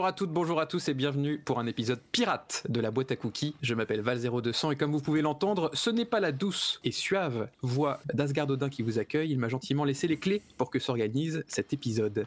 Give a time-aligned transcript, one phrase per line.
[0.00, 3.12] Bonjour à toutes, bonjour à tous et bienvenue pour un épisode pirate de la boîte
[3.12, 3.54] à cookies.
[3.60, 7.50] Je m'appelle Val0200 et comme vous pouvez l'entendre, ce n'est pas la douce et suave
[7.60, 9.30] voix d'Asgard Odin qui vous accueille.
[9.30, 12.26] Il m'a gentiment laissé les clés pour que s'organise cet épisode.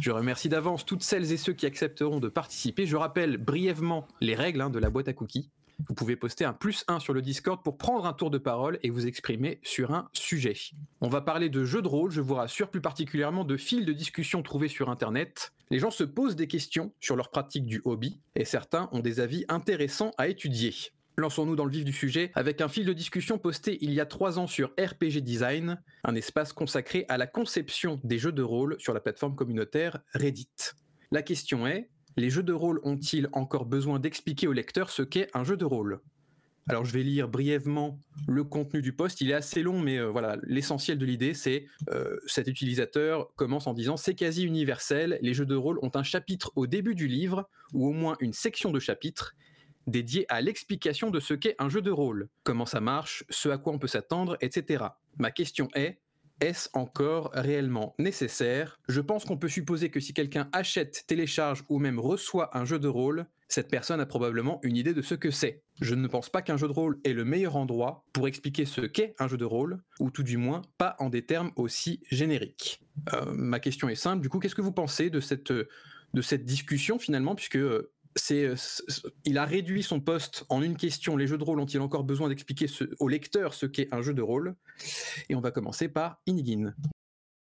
[0.00, 2.86] Je remercie d'avance toutes celles et ceux qui accepteront de participer.
[2.86, 5.50] Je rappelle brièvement les règles hein, de la boîte à cookies.
[5.88, 8.78] Vous pouvez poster un plus 1 sur le Discord pour prendre un tour de parole
[8.84, 10.54] et vous exprimer sur un sujet.
[11.00, 13.92] On va parler de jeux de rôle, je vous rassure, plus particulièrement de fils de
[13.92, 15.52] discussion trouvés sur Internet.
[15.72, 19.20] Les gens se posent des questions sur leur pratique du hobby et certains ont des
[19.20, 20.74] avis intéressants à étudier.
[21.16, 24.06] Lançons-nous dans le vif du sujet avec un fil de discussion posté il y a
[24.06, 28.74] trois ans sur RPG Design, un espace consacré à la conception des jeux de rôle
[28.80, 30.72] sur la plateforme communautaire Reddit.
[31.12, 35.28] La question est, les jeux de rôle ont-ils encore besoin d'expliquer au lecteur ce qu'est
[35.34, 36.00] un jeu de rôle?
[36.68, 39.20] Alors je vais lire brièvement le contenu du post.
[39.20, 43.66] Il est assez long, mais euh, voilà, l'essentiel de l'idée, c'est euh, cet utilisateur commence
[43.66, 45.18] en disant c'est quasi universel.
[45.22, 48.32] Les jeux de rôle ont un chapitre au début du livre ou au moins une
[48.32, 49.34] section de chapitre
[49.86, 53.58] dédiée à l'explication de ce qu'est un jeu de rôle, comment ça marche, ce à
[53.58, 54.84] quoi on peut s'attendre, etc.
[55.18, 55.98] Ma question est
[56.40, 58.78] est-ce encore réellement nécessaire?
[58.88, 62.78] Je pense qu'on peut supposer que si quelqu'un achète, télécharge ou même reçoit un jeu
[62.78, 65.64] de rôle, cette personne a probablement une idée de ce que c'est.
[65.80, 68.82] Je ne pense pas qu'un jeu de rôle est le meilleur endroit pour expliquer ce
[68.82, 72.80] qu'est un jeu de rôle, ou tout du moins pas en des termes aussi génériques.
[73.12, 75.52] Euh, ma question est simple, du coup, qu'est-ce que vous pensez de cette,
[76.44, 78.54] discussion finalement, puisque euh, c'est,
[79.24, 81.16] il a réduit son poste en une question.
[81.16, 82.66] Les jeux de rôle ont-ils encore besoin d'expliquer
[83.00, 84.54] au lecteur ce qu'est un jeu de rôle?
[85.28, 86.72] Et on va commencer par Inigin.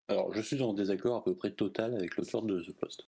[0.07, 3.09] Alors, je suis en désaccord à peu près total avec l'auteur de ce poste.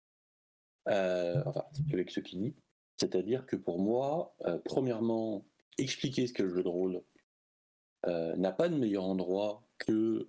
[0.89, 2.55] Euh, enfin, avec ce qu'il dit.
[2.97, 5.44] C'est-à-dire que pour moi, euh, premièrement,
[5.77, 7.02] expliquer ce qu'est le jeu de rôle
[8.05, 10.27] euh, n'a pas de meilleur endroit que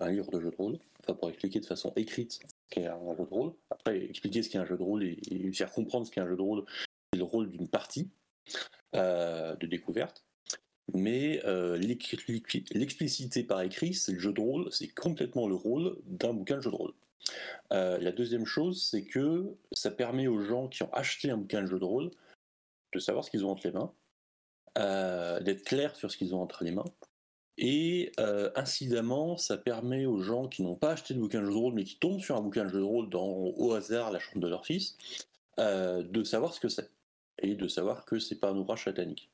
[0.00, 0.78] un livre de jeu de rôle.
[1.00, 3.52] Enfin, pour expliquer de façon écrite qu'est un jeu de rôle.
[3.70, 6.28] Après, expliquer ce qu'est un jeu de rôle et, et faire comprendre ce qu'est un
[6.28, 6.64] jeu de rôle,
[7.12, 8.08] c'est le rôle d'une partie
[8.94, 10.22] euh, de découverte.
[10.92, 16.34] Mais euh, l'expliciter par écrit, c'est le jeu de rôle, c'est complètement le rôle d'un
[16.34, 16.92] bouquin de jeu de rôle.
[17.72, 21.62] Euh, la deuxième chose, c'est que ça permet aux gens qui ont acheté un bouquin
[21.62, 22.10] de jeu de rôle
[22.92, 23.92] de savoir ce qu'ils ont entre les mains,
[25.40, 26.84] d'être clairs sur ce qu'ils ont entre les mains,
[27.58, 31.52] et euh, incidemment, ça permet aux gens qui n'ont pas acheté de bouquin de jeu
[31.52, 34.10] de rôle, mais qui tombent sur un bouquin de jeu de rôle dans, au hasard,
[34.10, 34.96] la chambre de leur fils,
[35.58, 36.90] euh, de savoir ce que c'est.
[37.38, 39.30] Et de savoir que c'est pas un ouvrage satanique.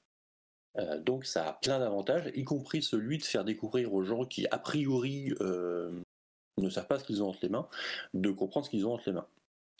[0.78, 4.46] Euh, donc ça a plein d'avantages, y compris celui de faire découvrir aux gens qui,
[4.50, 5.32] a priori,
[6.60, 7.68] ne savent pas ce qu'ils ont entre les mains,
[8.14, 9.26] de comprendre ce qu'ils ont entre les mains.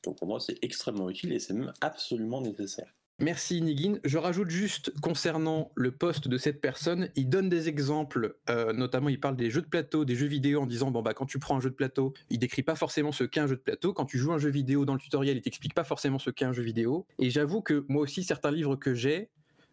[0.04, 2.92] Donc pour moi, c'est extrêmement utile et c'est même absolument nécessaire.
[3.20, 3.98] Merci Nigin.
[4.04, 9.08] Je rajoute juste concernant le poste de cette personne, il donne des exemples, euh, notamment
[9.08, 11.40] il parle des jeux de plateau, des jeux vidéo en disant bon bah quand tu
[11.40, 13.92] prends un jeu de plateau, il décrit pas forcément ce qu'est un jeu de plateau.
[13.92, 16.44] Quand tu joues un jeu vidéo dans le tutoriel, il t'explique pas forcément ce qu'est
[16.44, 17.06] un jeu vidéo.
[17.18, 19.30] Et j'avoue que moi aussi certains livres que j'ai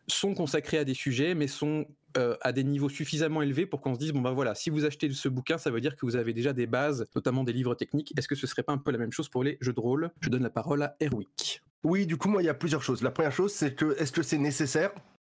[0.08, 1.86] sont consacrés à des sujets, mais sont
[2.18, 4.86] euh, à des niveaux suffisamment élevés pour qu'on se dise bon bah voilà, si vous
[4.86, 7.76] achetez ce bouquin, ça veut dire que vous avez déjà des bases, notamment des livres
[7.76, 8.14] techniques.
[8.18, 10.12] Est-ce que ce serait pas un peu la même chose pour les jeux de rôle?
[10.22, 11.62] Je donne la parole à Erwick.
[11.84, 13.02] Oui, du coup, moi, il y a plusieurs choses.
[13.02, 14.92] La première chose, c'est que est-ce que c'est nécessaire?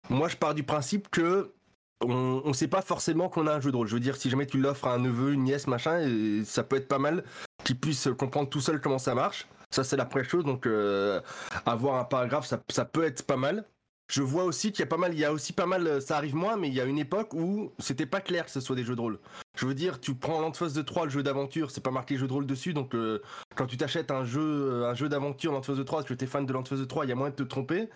[0.09, 1.53] Moi, je pars du principe que
[2.01, 3.88] on ne sait pas forcément qu'on a un jeu de rôle.
[3.88, 6.78] Je veux dire, si jamais tu l'offres à un neveu, une nièce, machin, ça peut
[6.78, 7.25] être pas mal
[7.66, 9.47] qu'il puisse comprendre tout seul comment ça marche.
[9.69, 10.45] Ça, c'est la première chose.
[10.45, 11.19] Donc, euh,
[11.66, 13.66] avoir un paragraphe, ça peut être pas mal
[14.09, 16.18] je vois aussi qu'il y a pas mal, il y a aussi pas mal, ça
[16.18, 18.75] arrive moins, mais il y a une époque où c'était pas clair que ce soit
[18.75, 19.20] des jeux de rôle.
[19.56, 22.28] Je veux dire, tu prends l'Antiphos de 3, le jeu d'aventure, c'est pas marqué jeu
[22.28, 23.22] de rôle dessus, donc euh,
[23.56, 26.25] quand tu t'achètes un jeu, euh, un jeu d'aventure l'Antiphos de 3, parce que t'es
[26.25, 27.90] fan de l'Antiphos de 3, il y a moyen de te tromper.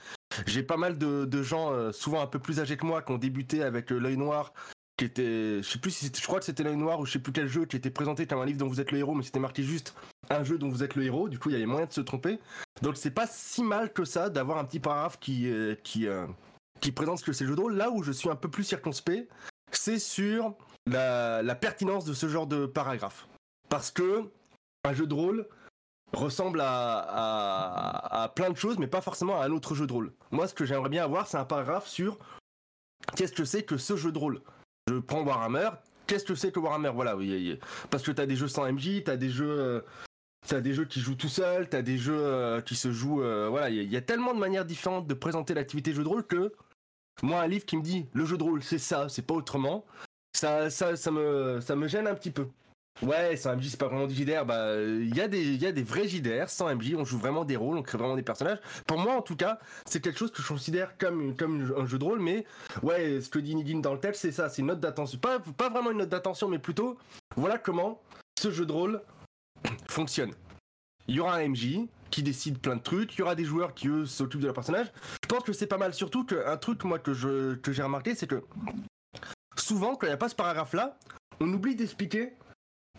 [0.45, 3.17] J'ai pas mal de, gens, euh, souvent un peu plus âgés que moi, qui ont
[3.17, 4.53] débuté avec l'œil noir,
[5.15, 7.47] je sais plus si je crois que c'était l'œil noir ou je sais plus quel
[7.47, 9.63] jeu qui était présenté comme un livre dont vous êtes le héros, mais c'était marqué
[9.63, 9.95] juste
[10.29, 11.29] un jeu dont vous êtes le héros.
[11.29, 12.39] Du coup, il y avait moyen de se tromper.
[12.81, 15.49] Donc c'est pas si mal que ça d'avoir un petit paragraphe qui
[15.83, 16.07] qui
[16.81, 17.75] qui présente ce que c'est le jeu de rôle.
[17.75, 19.29] Là où je suis un peu plus circonspect,
[19.71, 23.27] c'est sur la, pertinence de ce genre de paragraphe.
[23.69, 24.29] Parce que
[24.83, 25.47] un jeu de rôle
[26.13, 30.13] ressemble à, plein de choses, mais pas forcément à un autre jeu de rôle.
[30.31, 32.19] Moi, ce que j'aimerais bien avoir, c'est un paragraphe sur
[33.15, 34.41] qu'est-ce que c'est que ce jeu de rôle.
[34.87, 35.69] Je prends Warhammer,
[36.07, 36.91] qu'est-ce que c'est que Warhammer?
[36.93, 37.59] Voilà, oui,
[37.89, 39.81] parce que tu as des jeux sans MJ, tu as des jeux euh,
[40.47, 43.21] T'as des jeux qui jouent tout seul, t'as des jeux euh, qui se jouent.
[43.21, 46.25] Euh, voilà, il y, a tellement de manières différentes de présenter l'activité jeu de rôle
[46.25, 46.51] que
[47.21, 49.85] moi, un livre qui me dit le jeu de rôle, c'est ça, c'est pas autrement,
[50.33, 52.47] ça, ça, ça, me, ça me gêne un petit peu.
[53.01, 54.45] Ouais, sans MJ, c'est pas vraiment du JDR.
[54.45, 57.43] Bah, il y, a des, y a des vrais JDR sans MJ, on joue vraiment
[57.43, 58.59] des rôles, on crée vraiment des personnages.
[58.87, 61.97] Pour moi, en tout cas, c'est quelque chose que je considère comme, comme un jeu
[61.97, 62.45] de rôle, mais
[62.83, 65.17] ouais, ce que dit Nidin dans le texte, c'est ça, c'est une note d'attention.
[65.17, 66.97] Pas, pas vraiment une note d'attention, mais plutôt,
[67.35, 67.99] voilà comment
[68.39, 69.01] ce jeu de rôle
[69.89, 70.31] fonctionne.
[71.07, 71.79] Il y aura un MJ
[72.11, 74.53] qui décident plein de trucs, il y aura des joueurs qui eux s'occupent de leur
[74.53, 74.87] personnage.
[75.23, 75.93] Je pense que c'est pas mal.
[75.93, 78.43] Surtout qu'un truc moi que je que j'ai remarqué, c'est que
[79.57, 80.97] souvent quand il n'y a pas ce paragraphe là,
[81.39, 82.33] on oublie d'expliquer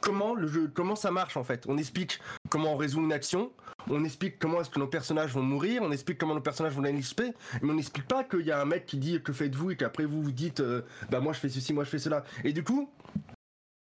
[0.04, 1.64] comment le jeu, comment ça marche en fait.
[1.66, 2.20] On explique
[2.50, 3.50] comment on résout une action,
[3.88, 6.82] on explique comment est-ce que nos personnages vont mourir, on explique comment nos personnages vont
[6.82, 7.00] gagner
[7.62, 9.72] mais on n'explique pas qu'il y a un mec qui dit que faites-vous?
[9.72, 12.22] et qu'après vous vous dites euh, bah moi je fais ceci, moi je fais cela.
[12.44, 12.90] Et du coup,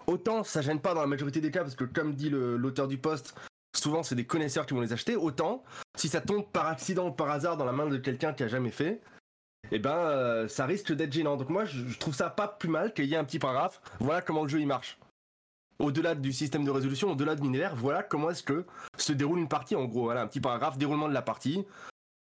[0.08, 2.98] autant ça gêne pas dans la majorité des cas parce que comme dit l'auteur du
[2.98, 3.34] poste,
[3.76, 5.62] souvent c'est des connaisseurs qui vont les acheter, autant
[5.96, 8.48] si ça tombe par accident ou par hasard dans la main de quelqu'un qui a
[8.48, 9.00] jamais fait,
[9.70, 11.36] eh ben euh, ça risque d'être gênant.
[11.36, 13.80] Donc moi je, je trouve ça pas plus mal qu'il y ait un petit paragraphe,
[14.00, 14.98] voilà comment le jeu il marche
[15.80, 18.66] au-delà du système de résolution, au-delà de l'univers, voilà comment est-ce que
[18.96, 20.04] se déroule une partie en gros.
[20.04, 21.64] Voilà un petit paragraphe, déroulement de la partie.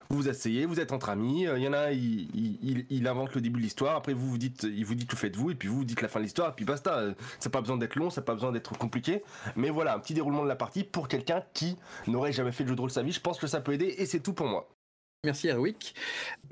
[0.08, 1.48] Vous vous asseyez, vous êtes entre amis.
[1.48, 3.96] Euh, il y en a, il, invente le début de l'histoire.
[3.96, 6.08] Après, vous vous dites, il vous dit que faites-vous, et puis vous vous dites la
[6.08, 6.98] fin de l'histoire, et puis basta.
[6.98, 9.24] Euh, ça n'a pas besoin d'être long, ça n'a pas besoin d'être compliqué.
[9.56, 11.76] Mais voilà, un petit déroulement de la partie pour quelqu'un qui
[12.06, 13.12] n'aurait jamais fait de jeu de rôle sa vie.
[13.12, 14.68] Je pense que ça peut aider, et c'est tout pour moi.
[15.24, 15.94] Merci Erwick.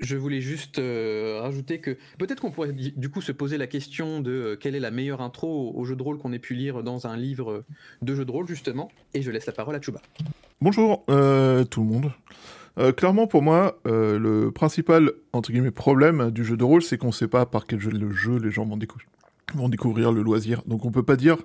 [0.01, 4.19] Je voulais juste euh, rajouter que peut-être qu'on pourrait du coup se poser la question
[4.19, 6.83] de euh, quelle est la meilleure intro au jeu de rôle qu'on ait pu lire
[6.83, 7.63] dans un livre
[8.01, 8.91] de jeu de rôle justement.
[9.13, 10.01] Et je laisse la parole à Chuba.
[10.59, 12.11] Bonjour euh, tout le monde.
[12.97, 17.13] clairement pour moi, le principal entre guillemets problème du jeu de rôle, c'est qu'on ne
[17.13, 19.07] sait pas par quel jeu le jeu les gens vont découvrir
[19.53, 20.63] vont découvrir le loisir.
[20.65, 21.37] Donc on peut pas dire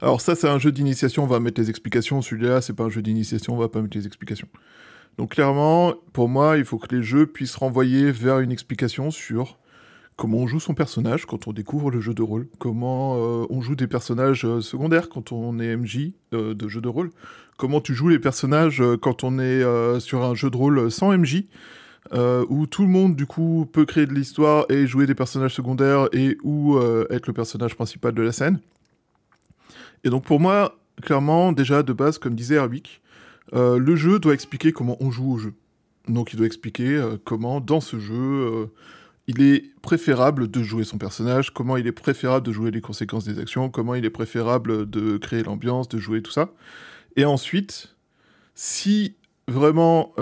[0.00, 2.90] alors ça c'est un jeu d'initiation, on va mettre les explications, celui-là c'est pas un
[2.90, 4.46] jeu d'initiation, on va pas mettre les explications.
[5.18, 9.58] Donc clairement, pour moi, il faut que les jeux puissent renvoyer vers une explication sur
[10.16, 13.60] comment on joue son personnage quand on découvre le jeu de rôle, comment euh, on
[13.60, 17.10] joue des personnages euh, secondaires quand on est MJ euh, de jeu de rôle,
[17.56, 19.62] comment tu joues les personnages quand on est
[20.00, 21.44] sur un jeu de rôle sans MJ,
[22.12, 26.08] où tout le monde du coup peut créer de l'histoire et jouer des personnages secondaires
[26.12, 26.78] et ou
[27.08, 28.60] être le personnage principal de la scène.
[30.04, 33.00] Et donc pour moi, clairement, déjà de base, comme disait Erwick,
[33.54, 35.54] euh, le jeu doit expliquer comment on joue au jeu.
[36.08, 38.66] Donc il doit expliquer euh, comment, dans ce jeu, euh,
[39.26, 43.24] il est préférable de jouer son personnage, comment il est préférable de jouer les conséquences
[43.24, 46.50] des actions, comment il est préférable de créer l'ambiance, de jouer tout ça.
[47.16, 47.96] Et ensuite,
[48.54, 49.16] si
[49.48, 50.12] vraiment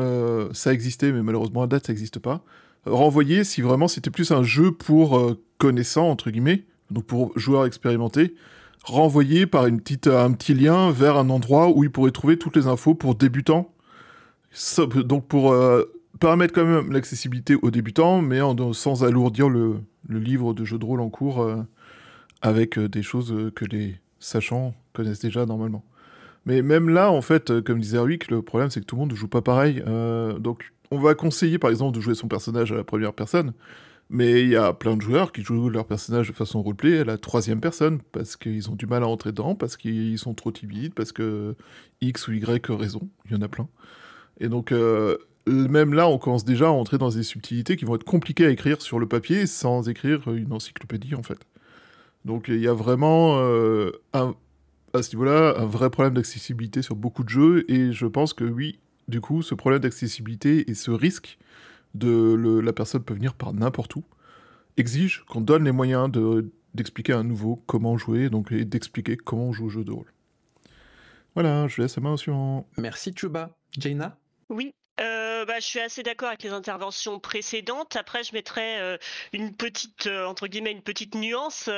[0.52, 2.44] ça existait, mais malheureusement à date ça n'existe pas,
[2.86, 8.34] renvoyer si vraiment c'était plus un jeu pour connaissants, entre guillemets, donc pour joueurs expérimentés,
[8.84, 12.56] renvoyer par une petite, un petit lien vers un endroit où il pourrait trouver toutes
[12.56, 13.70] les infos pour débutants.
[15.04, 15.84] Donc pour euh,
[16.20, 18.40] permettre quand même l'accessibilité aux débutants, mais
[18.72, 21.56] sans alourdir le, livre de jeu de rôle en cours euh,
[22.42, 25.82] avec euh, des choses que les sachants connaissent déjà normalement.
[26.46, 29.12] Mais même là, en fait, comme disait Erwick, le problème c'est que tout le monde
[29.12, 29.82] ne joue pas pareil.
[30.38, 33.54] donc on va conseiller par exemple de jouer son personnage à la première personne,
[34.14, 37.04] mais il y a plein de joueurs qui jouent leur personnage de façon roleplay à
[37.04, 40.52] la troisième personne, parce qu'ils ont du mal à entrer dedans, parce qu'ils sont trop
[40.52, 41.56] timides, parce que
[42.00, 43.68] X ou Y raison, il y en a plein.
[44.38, 45.18] Et donc, euh,
[45.48, 48.50] même là, on commence déjà à entrer dans des subtilités qui vont être compliquées à
[48.50, 51.38] écrire sur le papier sans écrire une encyclopédie, en fait.
[52.24, 57.24] Donc, il y a vraiment, euh, à ce niveau-là, un vrai problème d'accessibilité sur beaucoup
[57.24, 58.78] de jeux, et je pense que oui,
[59.08, 61.36] du coup, ce problème d'accessibilité et ce risque
[61.94, 64.04] de la personne peut venir par n'importe où,
[64.76, 66.10] exige qu'on donne les moyens
[66.74, 69.92] d'expliquer à un nouveau comment jouer, donc et d'expliquer comment on joue au jeu de
[69.92, 70.12] rôle.
[71.34, 72.68] Voilà, je laisse la main au suivant.
[72.78, 73.56] Merci Chuba.
[73.72, 74.16] Jaina?
[74.50, 77.96] Oui, euh, bah, je suis assez d'accord avec les interventions précédentes.
[77.96, 78.96] Après, je mettrais euh,
[79.32, 81.68] une petite, euh, entre guillemets, une petite nuance.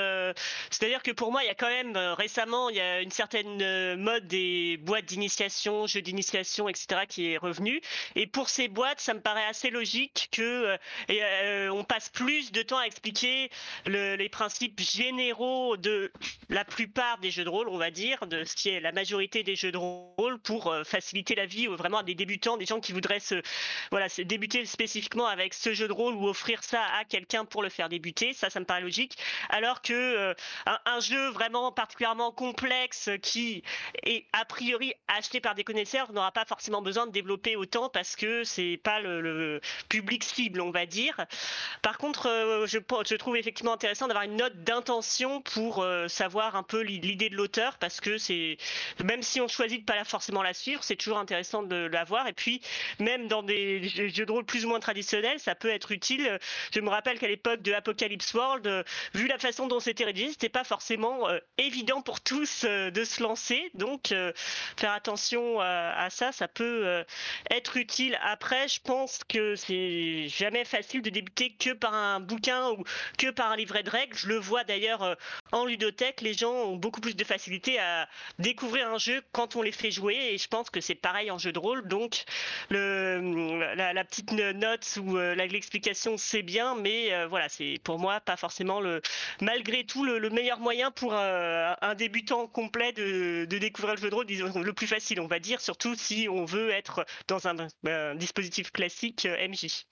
[0.71, 3.97] C'est-à-dire que pour moi, il y a quand même récemment, il y a une certaine
[3.97, 7.81] mode des boîtes d'initiation, jeux d'initiation, etc., qui est revenue.
[8.15, 10.77] Et pour ces boîtes, ça me paraît assez logique que
[11.71, 13.51] on passe plus de temps à expliquer
[13.87, 16.13] les principes généraux de
[16.49, 19.43] la plupart des jeux de rôle, on va dire, de ce qui est la majorité
[19.43, 22.93] des jeux de rôle, pour faciliter la vie vraiment à des débutants, des gens qui
[22.93, 23.43] voudraient se,
[23.91, 27.69] voilà, débuter spécifiquement avec ce jeu de rôle ou offrir ça à quelqu'un pour le
[27.69, 28.33] faire débuter.
[28.33, 29.17] Ça, ça me paraît logique.
[29.51, 30.35] Alors que euh,
[30.85, 33.63] un, jeu vraiment particulièrement complexe qui
[34.03, 38.17] est a priori acheté par des connaisseurs n'aura pas forcément besoin de développer autant parce
[38.17, 41.27] que c'est pas le, public cible, on va dire.
[41.83, 46.57] Par contre, euh, je, je, trouve effectivement intéressant d'avoir une note d'intention pour euh, savoir
[46.57, 48.57] un peu l'idée de l'auteur parce que c'est
[49.05, 52.27] même si on choisit de pas forcément la suivre, c'est toujours intéressant de l'avoir.
[52.27, 52.61] Et puis
[53.01, 56.39] même dans des jeux de rôle plus ou moins traditionnels, ça peut être utile.
[56.73, 58.85] Je me rappelle qu'à l'époque de Apocalypse World,
[59.15, 63.71] vu la façon dont c'était rédigé, c'était pas forcément évident pour tous de se lancer.
[63.75, 64.09] Donc,
[64.77, 67.05] faire attention à ça, ça peut
[67.51, 68.19] être utile.
[68.23, 72.85] Après, je pense que c'est jamais facile de débuter que par un bouquin ou
[73.19, 74.17] que par un livret de règles.
[74.17, 75.17] Je le vois d'ailleurs
[75.53, 79.63] en ludothèque, les gens ont beaucoup plus de facilité à découvrir un jeu quand on
[79.63, 81.87] les fait jouer et je pense que c'est pareil en jeu de rôle.
[81.89, 82.25] Donc
[82.71, 82.86] le,
[83.77, 88.37] la, petite note ou euh, l'explication c'est bien, mais euh, voilà, c'est pour moi pas
[88.37, 89.01] forcément le
[89.41, 94.15] malgré tout le, meilleur moyen pour euh, un débutant complet de, découvrir le jeu de
[94.15, 97.57] rôle, disons le plus facile on va dire, surtout si on veut être dans un,
[97.87, 99.87] un dispositif classique MJ.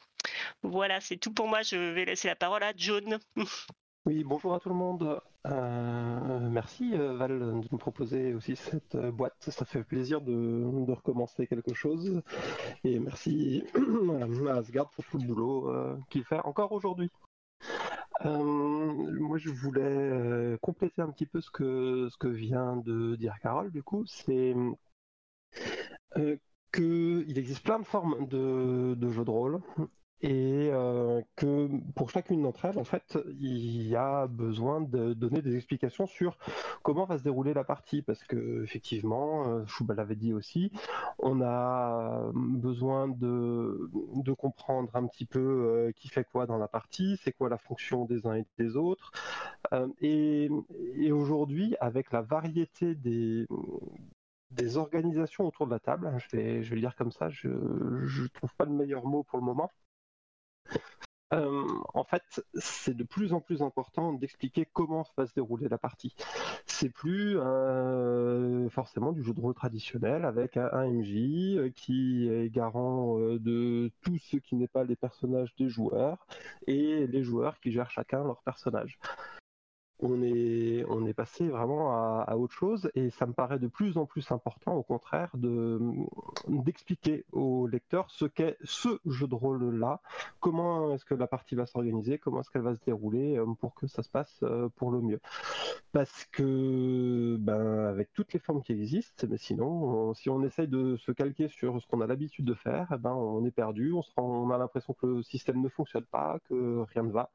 [0.63, 1.63] Voilà, c'est tout pour moi.
[1.63, 3.19] Je vais laisser la parole à John.
[4.07, 5.19] Oui, bonjour à tout le monde.
[5.47, 9.35] Euh, merci euh, Val de me proposer aussi cette euh, boîte.
[9.39, 12.21] Ça fait plaisir de, recommencer quelque chose.
[12.85, 13.65] Et merci
[14.49, 15.73] à Asgard pour tout le boulot
[16.11, 17.11] qu'il fait encore aujourd'hui.
[18.25, 23.71] moi, je voulais compléter un petit peu ce que, ce que vient de dire Carole,
[23.71, 24.05] du coup.
[24.07, 24.55] C'est
[26.73, 29.61] qu'il existe plein de formes de, de jeux de rôle
[30.21, 35.43] et euh, que pour chacune d'entre elles, en fait, il y a besoin de donner
[35.43, 36.39] des explications sur
[36.83, 40.73] comment va se dérouler la partie, parce que effectivement, euh, Choubal l'avait dit aussi,
[41.19, 46.69] on a besoin de, de comprendre un petit peu euh, qui fait quoi dans la
[46.69, 49.13] partie, c'est quoi la fonction des uns et des autres,
[50.01, 50.49] et,
[50.97, 53.47] et aujourd'hui, avec la variété des
[54.51, 57.29] des organisations autour de la table, hein, je vais, je vais le dire comme ça,
[57.31, 59.71] je ne trouve pas le meilleur mot pour le moment,
[61.35, 65.79] euh, en fait, c'est de plus en plus important d'expliquer comment va se dérouler la
[65.79, 66.15] partie.
[66.67, 72.51] C'est plus euh, forcément du jeu de rôle traditionnel avec un, MJ euh, qui est
[72.51, 76.27] garant de tout ce qui n'est pas les personnages des joueurs
[76.67, 78.99] et les joueurs qui gèrent chacun leur personnage
[80.01, 83.97] on est, on est passé vraiment à, autre chose et ça me paraît de plus
[83.97, 85.81] en plus important, au contraire, de,
[86.49, 90.01] d'expliquer aux lecteurs ce qu'est ce jeu de rôle-là,
[90.41, 93.75] comment est-ce que la partie va s'organiser, comment est-ce qu'elle va se dérouler euh, pour
[93.75, 95.21] que ça se passe euh, pour le mieux?
[95.93, 100.97] Parce que, ben, avec toutes les formes qui existent, mais sinon, si on essaye de
[100.97, 104.03] se calquer sur ce qu'on a l'habitude de faire, eh ben, on est perdu, on,
[104.03, 107.31] se on a l'impression que le système ne fonctionne pas, que rien ne va.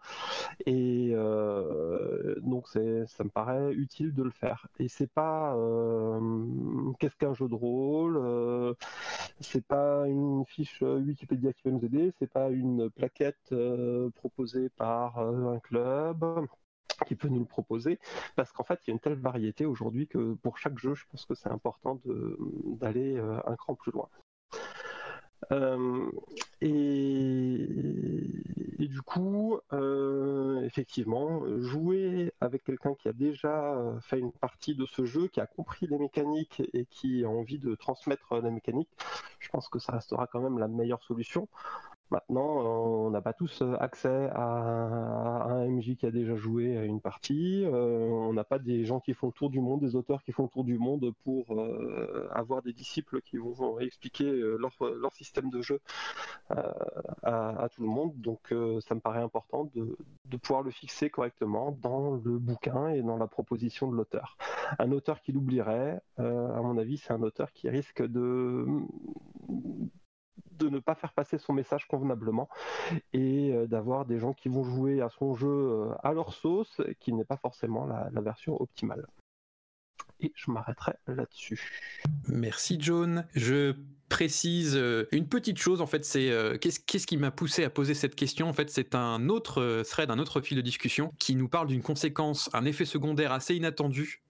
[0.66, 2.80] Et euh, donc ça
[3.24, 4.68] me paraît utile de le faire.
[4.80, 8.74] Et c'est pas euh, qu'est-ce qu'un jeu de rôle, euh,
[9.40, 14.70] c'est pas une fiche Wikipédia qui va nous aider, c'est pas une plaquette euh, proposée
[14.70, 16.48] par un club
[17.08, 17.98] qui peut nous le proposer,
[18.36, 21.06] parce qu'en fait, il y a une telle variété aujourd'hui que pour chaque jeu, je
[21.10, 24.10] pense que c'est important d'aller un cran plus loin.
[25.52, 26.12] Euh,
[26.62, 27.68] et,
[28.80, 34.86] du coup, euh, effectivement, jouer avec quelqu'un qui a déjà euh, fait une partie de
[34.86, 38.90] ce jeu, qui a compris les mécaniques et qui a envie de transmettre la mécanique,
[39.40, 41.48] je pense que ça restera quand même la meilleure solution.
[42.12, 42.66] Maintenant,
[43.06, 47.02] on n'a pas tous euh, accès à un MJ qui a déjà joué à une
[47.02, 47.64] partie.
[47.66, 50.32] Euh, on n'a pas des gens qui font le tour du monde, des auteurs qui
[50.32, 54.72] font le tour du monde pour euh, avoir des disciples qui vont expliquer leur,
[55.14, 55.82] système de jeu
[56.50, 58.14] à, tout le monde.
[58.16, 63.02] Donc, ça me paraît important de, de, pouvoir le fixer correctement dans le bouquin et
[63.02, 64.38] dans la proposition de l'auteur.
[64.80, 68.66] Un auteur qui l'oublierait, à mon avis, c'est un auteur qui risque de
[70.60, 72.50] de ne pas faire passer son message convenablement
[73.14, 76.82] et euh, d'avoir des gens qui vont jouer à son jeu euh, à leur sauce,
[77.00, 79.08] qui n'est pas forcément la, la version optimale.
[80.20, 81.62] Et je m'arrêterai là-dessus.
[82.28, 83.26] Merci John.
[83.34, 83.76] Je
[84.10, 87.94] précise euh, une petite chose en fait c'est euh, qu'est-ce qui m'a poussé à poser
[87.94, 91.36] cette question en fait c'est un autre euh, thread un autre fil de discussion qui
[91.36, 94.24] nous parle d'une conséquence un effet secondaire assez inattendu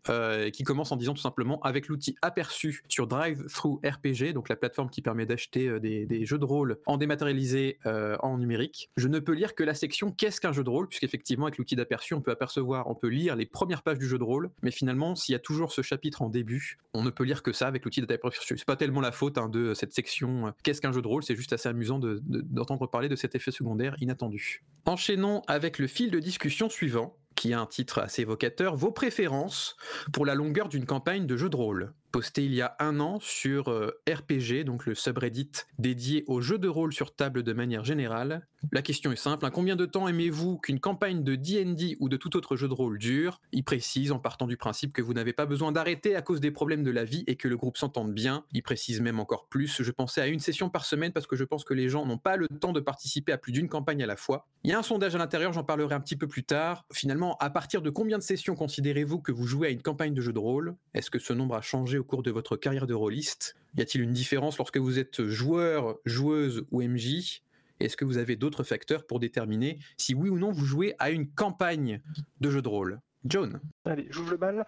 [0.53, 4.55] qui commence en disant tout simplement avec l'outil aperçu sur Drive Through RPG donc la
[4.55, 9.33] plateforme qui permet d'acheter des, jeux de rôle en dématérialisé en numérique je ne peux
[9.33, 10.87] lire que la section qu'est-ce qu'un jeu de rôle?
[10.87, 14.17] Puisqu'effectivement avec l'outil d'aperçu on peut apercevoir on peut lire les premières pages du jeu
[14.17, 17.23] de rôle mais finalement s'il y a toujours ce chapitre en début on ne peut
[17.23, 18.57] lire que ça avec l'outil d'aperçu.
[18.57, 21.23] C'est pas tellement la faute hein, de cette section euh, Qu'est-ce qu'un jeu de rôle?
[21.23, 24.63] C'est juste assez amusant d'entendre parler de cet effet secondaire inattendu.
[24.85, 29.77] Enchaînons avec le fil de discussion suivant, qui a un titre assez évocateur, Vos préférences
[30.11, 31.93] pour la longueur d'une campagne de jeu de rôle?
[32.11, 36.57] Posté il y a un an sur euh, RPG, donc le subreddit dédié aux jeux
[36.57, 38.47] de rôle sur table de manière générale.
[38.71, 39.51] La question est simple, hein.
[39.51, 42.97] combien de temps aimez-vous qu'une campagne de D&D ou de tout autre jeu de rôle
[42.97, 43.39] dure?
[43.51, 46.51] Il précise en partant du principe que vous n'avez pas besoin d'arrêter à cause des
[46.51, 48.43] problèmes de la vie et que le groupe s'entende bien.
[48.53, 51.45] Il précise même encore plus, je pensais à une session par semaine parce que je
[51.45, 54.07] pense que les gens n'ont pas le temps de participer à plus d'une campagne à
[54.07, 54.45] la fois.
[54.63, 56.85] Il y a un sondage à l'intérieur, j'en parlerai un petit peu plus tard.
[56.91, 60.21] Finalement, à partir de combien de sessions considérez-vous que vous jouez à une campagne de
[60.21, 60.75] jeu de rôle?
[60.93, 63.55] Est-ce que ce nombre a changé au cours de votre carrière de rôliste?
[63.77, 67.41] Y a-t-il une différence lorsque vous êtes joueur, joueuse ou MJ
[67.79, 71.11] Est-ce que vous avez d'autres facteurs pour déterminer si oui ou non vous jouez à
[71.11, 72.01] une campagne
[72.41, 72.99] de jeu de rôle?
[73.25, 73.59] John?
[73.85, 74.65] Allez, j'ouvre le bal.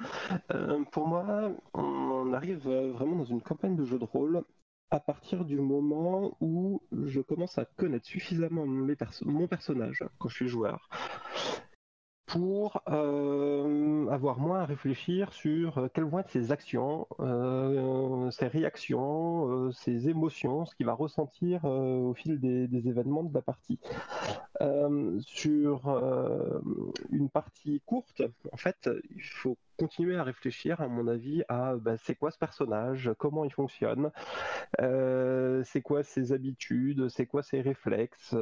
[0.51, 4.44] Euh, pour moi, on arrive euh, vraiment dans une campagne de jeu de rôle
[4.89, 10.48] à partir du moment où je commence à connaître suffisamment mon personnage quand je suis
[10.50, 10.89] joueur
[12.31, 18.47] pour euh, avoir moins à réfléchir sur euh, quelles vont être ses actions, euh, ses
[18.47, 23.79] réactions, ses émotions, ce qu'il va ressentir au fil des, événements de la partie.
[25.21, 25.88] Sur
[27.11, 28.21] une partie courte,
[28.51, 32.38] en fait, il faut continuer à réfléchir, à mon avis, à bah, c'est quoi ce
[32.38, 34.11] personnage, comment il fonctionne,
[34.79, 38.35] c'est quoi ses habitudes, c'est quoi ses réflexes,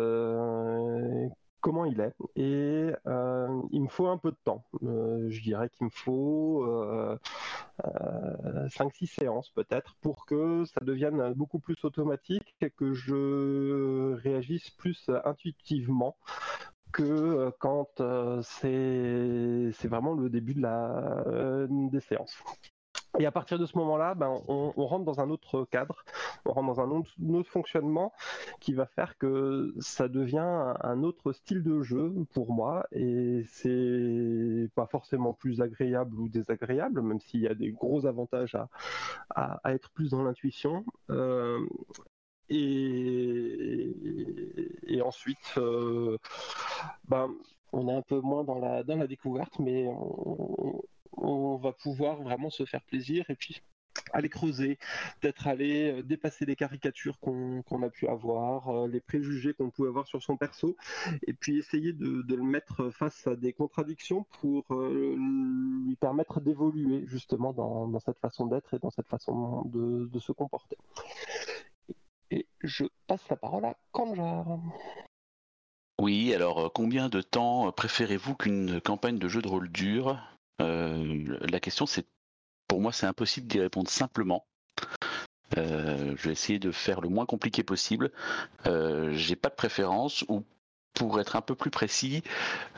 [1.61, 2.13] comment il est.
[2.35, 4.63] Et euh, il me faut un peu de temps.
[4.83, 7.17] Euh, je dirais qu'il me faut euh,
[8.67, 15.09] 5-6 séances peut-être pour que ça devienne beaucoup plus automatique et que je réagisse plus
[15.25, 16.17] intuitivement
[16.91, 22.37] que euh, quand euh, c'est vraiment le début de la, euh, des séances.
[23.19, 26.05] Et à partir de ce moment-là, ben, on, rentre dans un autre cadre,
[26.45, 28.13] on rentre dans un autre, fonctionnement
[28.61, 32.87] qui va faire que ça devient un, autre style de jeu pour moi.
[32.93, 38.55] Et c'est pas forcément plus agréable ou désagréable, même s'il y a des gros avantages
[38.55, 38.69] à,
[39.35, 40.85] à, être plus dans l'intuition.
[41.09, 41.59] Euh,
[42.49, 43.95] et,
[44.87, 46.17] et ensuite, euh,
[47.09, 47.29] ben,
[47.73, 50.81] on est un peu moins dans la, dans la découverte, mais on,
[51.21, 53.61] on va pouvoir vraiment se faire plaisir et puis
[54.13, 54.77] aller creuser,
[55.19, 59.89] peut-être aller euh, dépasser les caricatures qu'on a pu avoir, euh, les préjugés qu'on pouvait
[59.89, 60.75] avoir sur son perso,
[61.27, 65.15] et puis essayer de, le mettre face à des contradictions pour euh,
[65.85, 70.77] lui permettre d'évoluer justement dans, cette façon d'être et dans cette façon de, se comporter.
[72.31, 74.59] Et je passe la parole à Kanjar.
[75.99, 80.19] Oui, alors combien de temps préférez-vous qu'une campagne de jeu de rôle dure?
[80.59, 82.05] La question, c'est
[82.67, 84.45] pour moi, c'est impossible d'y répondre simplement.
[85.55, 88.11] Je vais essayer de faire le moins compliqué possible.
[88.67, 90.43] Euh, J'ai pas de préférence ou
[90.93, 92.23] pour être un peu plus précis,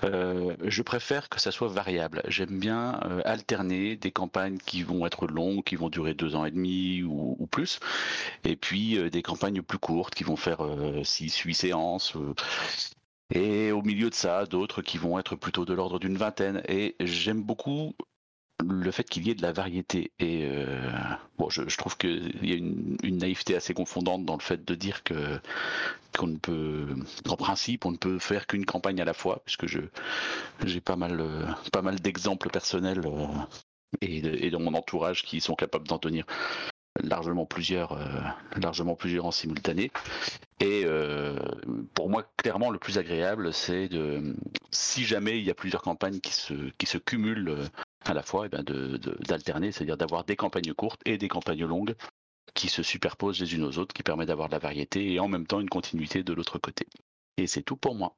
[0.04, 2.22] je préfère que ça soit variable.
[2.28, 6.52] J'aime bien alterner des campagnes qui vont être longues, qui vont durer deux ans et
[6.52, 7.80] demi ou, plus,
[8.44, 10.60] et puis des campagnes plus courtes qui vont faire
[11.04, 12.14] six, huit séances.
[13.32, 16.62] Et au milieu de ça, d'autres qui vont être plutôt de l'ordre d'une vingtaine.
[16.68, 17.94] Et j'aime beaucoup
[18.64, 20.12] le fait qu'il y ait de la variété.
[20.20, 20.92] Et euh,
[21.38, 25.04] bon, je, trouve qu'il y a une, naïveté assez confondante dans le fait de dire
[25.04, 25.40] que
[26.18, 26.88] qu'on ne peut,
[27.38, 29.80] principe, on ne peut faire qu'une campagne à la fois, puisque je
[30.66, 31.26] j'ai pas mal
[31.72, 33.28] pas mal d'exemples personnels euh,
[34.02, 36.26] et, et dans mon entourage qui sont capables d'en tenir
[37.00, 38.06] largement plusieurs, euh,
[38.58, 39.92] largement plusieurs en simultané.
[40.60, 41.40] Et euh,
[41.94, 44.36] pour moi, clairement, le plus agréable, c'est de,
[44.72, 47.66] si jamais il y a plusieurs campagnes qui se, qui se cumulent euh,
[48.06, 51.28] à la fois, et ben de, de- d'alterner, c'est-à-dire d'avoir des campagnes courtes et des
[51.28, 51.96] campagnes longues
[52.54, 55.28] qui se superposent les unes aux autres, qui permet d'avoir de la variété et en
[55.28, 56.86] même temps une continuité de l'autre côté.
[57.38, 58.16] Et c'est tout pour moi.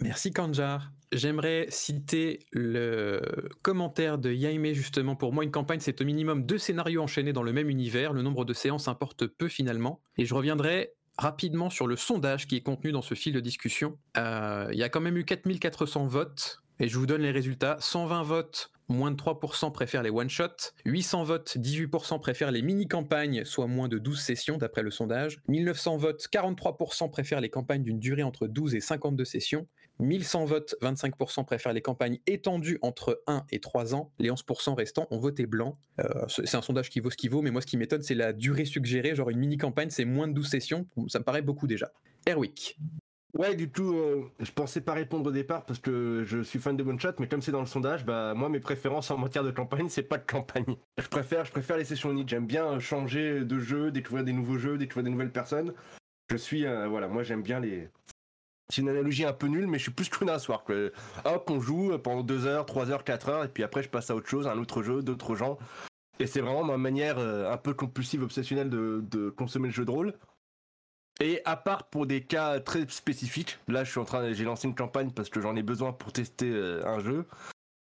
[0.00, 0.90] Merci Kanjar.
[1.12, 3.22] J'aimerais citer le
[3.62, 5.14] commentaire de Yaime justement.
[5.14, 8.12] Pour moi, une campagne, c'est au minimum deux scénarios enchaînés dans le même univers.
[8.12, 10.00] Le nombre de séances importe peu finalement.
[10.18, 13.96] Et je reviendrai rapidement sur le sondage qui est contenu dans ce fil de discussion.
[14.16, 16.60] Euh, Il y a quand même eu 4400 votes.
[16.80, 17.76] Et je vous donne les résultats.
[17.78, 20.72] 120 votes, moins de 3% préfèrent les one-shots.
[20.84, 25.38] 800 votes, 18% préfèrent les mini-campagnes, soit moins de 12 sessions d'après le sondage.
[25.46, 29.68] 1900 votes, 43% préfèrent les campagnes d'une durée entre 12 et 52 sessions.
[30.00, 34.10] 1100 votes, 25% préfèrent les campagnes étendues entre 1 et 3 ans.
[34.18, 35.78] Les 11% restants ont voté blanc.
[36.00, 38.14] Euh, c'est un sondage qui vaut ce qu'il vaut, mais moi ce qui m'étonne, c'est
[38.14, 39.14] la durée suggérée.
[39.14, 40.86] Genre une mini-campagne, c'est moins de 12 sessions.
[41.08, 41.92] Ça me paraît beaucoup déjà.
[42.26, 42.78] Erwick.
[43.34, 46.76] Ouais, du coup, euh, je pensais pas répondre au départ parce que je suis fan
[46.76, 49.42] de one shot, mais comme c'est dans le sondage, bah moi mes préférences en matière
[49.42, 50.76] de campagne, c'est pas de campagne.
[50.98, 52.28] Je préfère, je préfère les sessions uniques.
[52.28, 55.74] J'aime bien euh, changer de jeu, découvrir des nouveaux jeux, découvrir des nouvelles personnes.
[56.30, 57.88] Je suis, voilà, moi j'aime bien les.
[58.70, 60.64] C'est une analogie un peu nulle, mais je suis plus que un soir.
[61.24, 64.10] Hop, on joue pendant 2 heures, 3 heures, 4 heures, et puis après je passe
[64.10, 65.58] à autre chose, un autre jeu, d'autres gens.
[66.18, 69.90] Et c'est vraiment ma manière euh, un peu compulsive, obsessionnelle de, consommer le jeu de
[69.90, 70.14] rôle.
[71.20, 74.66] Et à part pour des cas très spécifiques, là je suis en train, j'ai lancé
[74.66, 77.26] une campagne parce que j'en ai besoin pour tester euh, un jeu.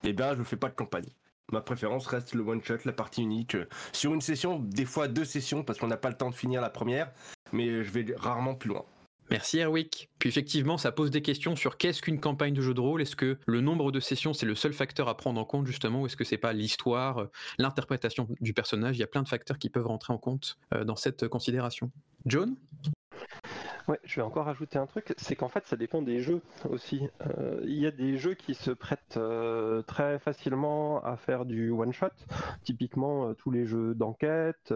[0.04, 1.06] Eh bien, je fais pas de campagne.
[1.52, 3.54] Ma préférence reste le one shot, la partie unique.
[3.54, 6.34] euh, Sur une session, des fois deux sessions parce qu'on n'a pas le temps de
[6.34, 7.12] finir la première,
[7.52, 8.84] mais je vais rarement plus loin.
[9.30, 10.11] Merci Erwick.
[10.18, 13.00] Puis effectivement, ça pose des questions sur qu'est-ce qu'une campagne de jeu de rôle?
[13.02, 16.02] Est-ce que le nombre de sessions, c'est le seul facteur à prendre en compte justement,
[16.02, 17.26] ou est-ce que c'est pas l'histoire, euh,
[17.58, 18.96] l'interprétation du personnage?
[18.96, 21.90] Il y a plein de facteurs qui peuvent rentrer en compte euh, dans cette considération.
[22.26, 22.56] John?
[23.88, 26.40] Ouais, je vais encore ajouter un truc, c'est qu'en fait ça dépend des jeux
[26.70, 27.08] aussi.
[27.26, 31.70] Euh, Il y a des jeux qui se prêtent euh, très facilement à faire du
[31.70, 32.06] one shot,
[32.62, 34.72] typiquement euh, tous les jeux d'enquête,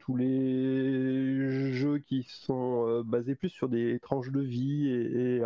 [0.00, 5.42] tous les jeux qui sont basés plus sur des tranches de vie et, et,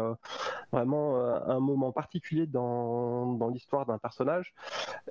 [0.71, 4.55] vraiment un moment particulier dans, dans l'histoire d'un personnage.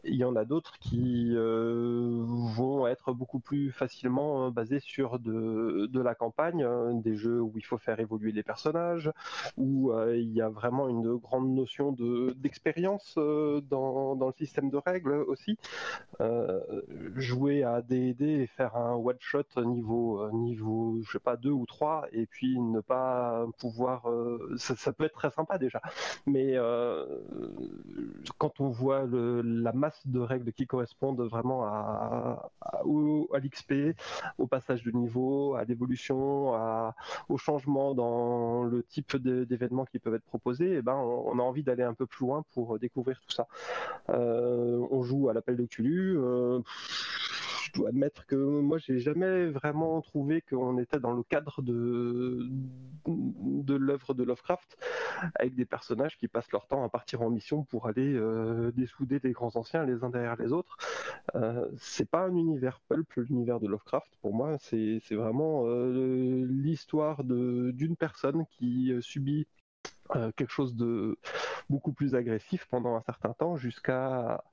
[0.06, 6.02] Il y en a d'autres qui vont être beaucoup plus facilement basés sur de, de
[6.02, 6.66] la campagne,
[7.02, 9.12] des jeux où il faut faire évoluer les personnages,
[9.58, 14.34] où euh, il y a vraiment une grande notion de d'expérience euh, dans, dans le
[14.38, 15.58] système de règles aussi.
[16.22, 16.60] Euh,
[17.16, 21.66] jouer à D&D et faire un one shot niveau niveau je sais pas deux ou
[21.66, 24.08] trois et puis ne pas pouvoir
[24.58, 25.82] ça, peut être très sympa déjà
[26.26, 26.56] mais
[28.38, 32.82] quand on voit la masse de règles qui correspondent vraiment à, à,
[33.34, 33.74] à l'XP,
[34.38, 36.54] au passage de niveau, à l'évolution,
[37.30, 41.64] au changement dans le type d'événements qui peuvent être proposés, eh ben, on, a envie
[41.64, 43.48] d'aller un peu plus loin pour découvrir tout ça.
[44.10, 46.18] Euh, on joue à l'appel de Cthulhu.
[47.74, 52.50] Je dois admettre que moi, j'ai jamais vraiment trouvé qu'on était dans le cadre de,
[53.68, 54.78] l'œuvre de Lovecraft,
[55.36, 59.20] avec des personnages qui passent leur temps à partir en mission pour aller euh, dessouder
[59.20, 60.78] des grands anciens les uns derrière les autres.
[61.36, 64.12] Euh, c'est pas un univers pulp, l'univers de Lovecraft.
[64.22, 69.48] Pour moi, c'est vraiment euh, l'histoire d'une personne qui euh, subit
[70.16, 71.18] euh, quelque chose de
[71.70, 74.44] beaucoup plus agressif pendant un certain temps jusqu'à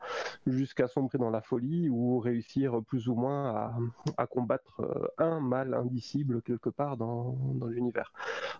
[0.46, 3.72] jusqu'à sombrer dans la folie ou réussir plus ou moins
[4.16, 8.12] à, combattre euh, un mal indicible quelque part dans, dans l'univers.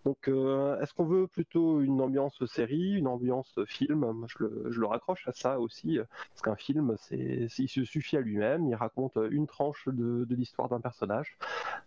[0.05, 4.27] Donc euh, est-ce qu'on veut plutôt une ambiance série, une ambiance film?
[4.27, 5.99] Je, le, je le raccroche à ça aussi,
[6.31, 10.81] parce qu'un film, il se suffit à lui-même, il raconte une tranche de, l'histoire d'un
[10.81, 11.39] personnage.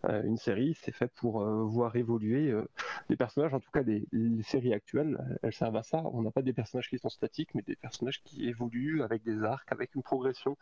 [0.03, 2.53] Une série, c'est fait pour voir évoluer
[3.09, 5.00] les personnages, en tout cas les, les séries actuelles,
[5.41, 6.01] elles servent à ça.
[6.13, 9.43] On n'a pas des personnages qui sont statiques, mais des personnages qui évoluent avec des
[9.43, 10.57] arcs, avec une progression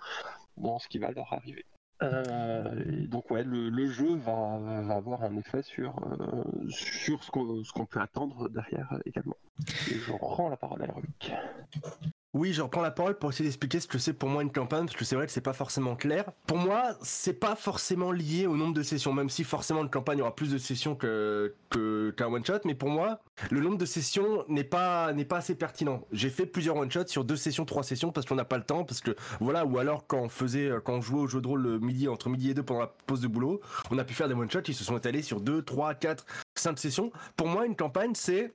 [0.57, 1.65] dans ce qui va leur arriver.
[2.01, 8.47] Euh, donc ouais, le, jeu va, avoir un effet sur, euh, ce qu'on peut attendre
[8.49, 9.35] derrière également.
[9.67, 11.33] Je rends la parole à Eric.
[12.35, 14.85] Oui, je reprends la parole pour essayer d'expliquer ce que c'est pour moi une campagne,
[14.85, 16.25] parce que c'est vrai que c'est pas forcément clair.
[16.45, 20.21] Pour moi, c'est pas forcément lié au nombre de sessions, même si forcément une campagne
[20.21, 24.45] aura plus de sessions que qu'un one shot, mais pour moi, le nombre de sessions
[24.47, 26.01] n'est pas pas assez pertinent.
[26.11, 28.63] J'ai fait plusieurs one shots sur deux sessions, trois sessions parce qu'on n'a pas le
[28.63, 31.47] temps, parce que voilà, ou alors quand on faisait, quand on jouait au jeu de
[31.47, 34.13] rôle le midi entre midi et deux pendant la pause de boulot, on a pu
[34.13, 37.11] faire des one shots qui se sont étalés sur deux, trois, quatre, cinq sessions.
[37.35, 38.53] Pour moi, une campagne, c'est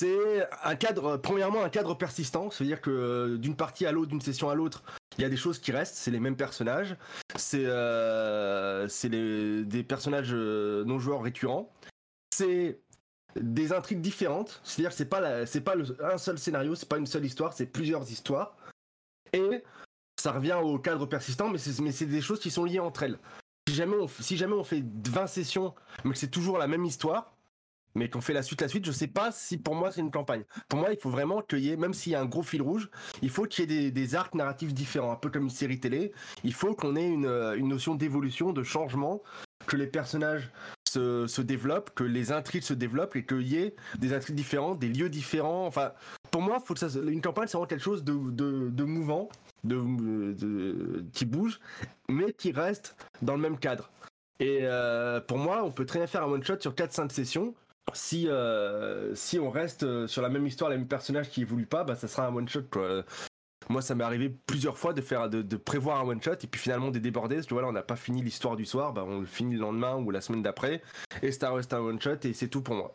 [0.00, 4.22] c'est un cadre, premièrement un cadre persistant, c'est-à-dire que euh, d'une partie à l'autre, d'une
[4.22, 4.82] session à l'autre,
[5.18, 6.96] il y a des choses qui restent, c'est les mêmes personnages,
[7.36, 11.70] c'est euh, des personnages euh, non joueurs récurrents,
[12.34, 12.80] c'est
[13.38, 15.74] des intrigues différentes, c'est-à-dire que c'est pas pas
[16.14, 18.56] un seul scénario, c'est pas une seule histoire, c'est plusieurs histoires,
[19.34, 19.62] et
[20.18, 23.18] ça revient au cadre persistant, mais c'est des choses qui sont liées entre elles.
[23.68, 26.86] Si jamais on, si jamais on fait 20 sessions, mais que c'est toujours la même
[26.86, 27.34] histoire,
[27.94, 30.10] mais qu'on fait la suite, la suite, je sais pas si pour moi c'est une
[30.10, 30.44] campagne.
[30.68, 32.62] Pour moi, il faut vraiment qu'il y ait, même s'il y a un gros fil
[32.62, 32.90] rouge,
[33.22, 36.12] il faut qu'il y ait des, arcs narratifs différents, un peu comme une série télé.
[36.44, 39.22] Il faut qu'on ait une, euh, une notion d'évolution, de changement,
[39.66, 40.50] que les personnages
[40.88, 44.78] se, se développent, que les intrigues se développent et qu'il y ait des intrigues différentes,
[44.78, 45.66] des lieux différents.
[45.66, 45.92] Enfin,
[46.30, 49.28] pour moi, faut une campagne, c'est vraiment quelque chose de, de, de mouvant,
[49.64, 51.60] de, de- qui bouge,
[52.08, 53.90] mais qui reste dans le même cadre.
[54.40, 57.54] Et euh, pour moi, on peut très bien faire un one-shot sur 4-5 sessions.
[57.92, 61.66] Si, euh, si on reste euh, sur la même histoire, les mêmes personnages qui évoluent
[61.66, 62.64] pas, bah, ça sera un one-shot.
[62.70, 63.04] quoi.
[63.68, 66.90] Moi, ça m'est arrivé plusieurs fois de faire, de, prévoir un one-shot et puis finalement
[66.90, 67.36] des déborder.
[67.36, 69.60] Parce que voilà, on n'a pas fini l'histoire du soir, bah, on le finit le
[69.60, 70.82] lendemain ou la semaine d'après.
[71.22, 72.94] Et ça reste un one-shot et c'est tout pour moi.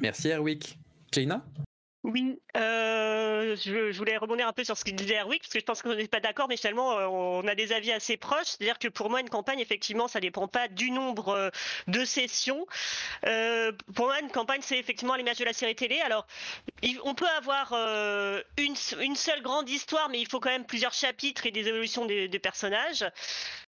[0.00, 0.78] Merci Erwick.
[1.12, 1.44] Jaina
[2.12, 5.64] Oui, Euh, je, voulais rebondir un peu sur ce que disait Erwick, parce que je
[5.64, 8.48] pense qu'on n'est pas d'accord, mais finalement, euh, on a des avis assez proches.
[8.48, 11.50] C'est-à-dire que pour moi, une campagne, effectivement, ça dépend pas du nombre euh,
[11.86, 12.66] de sessions.
[13.94, 16.00] Pour moi, une campagne, c'est effectivement l'image de la série télé.
[16.00, 16.26] Alors,
[17.04, 17.72] on peut avoir
[18.58, 22.38] une, seule grande histoire, mais il faut quand même plusieurs chapitres et des évolutions des
[22.38, 23.04] personnages.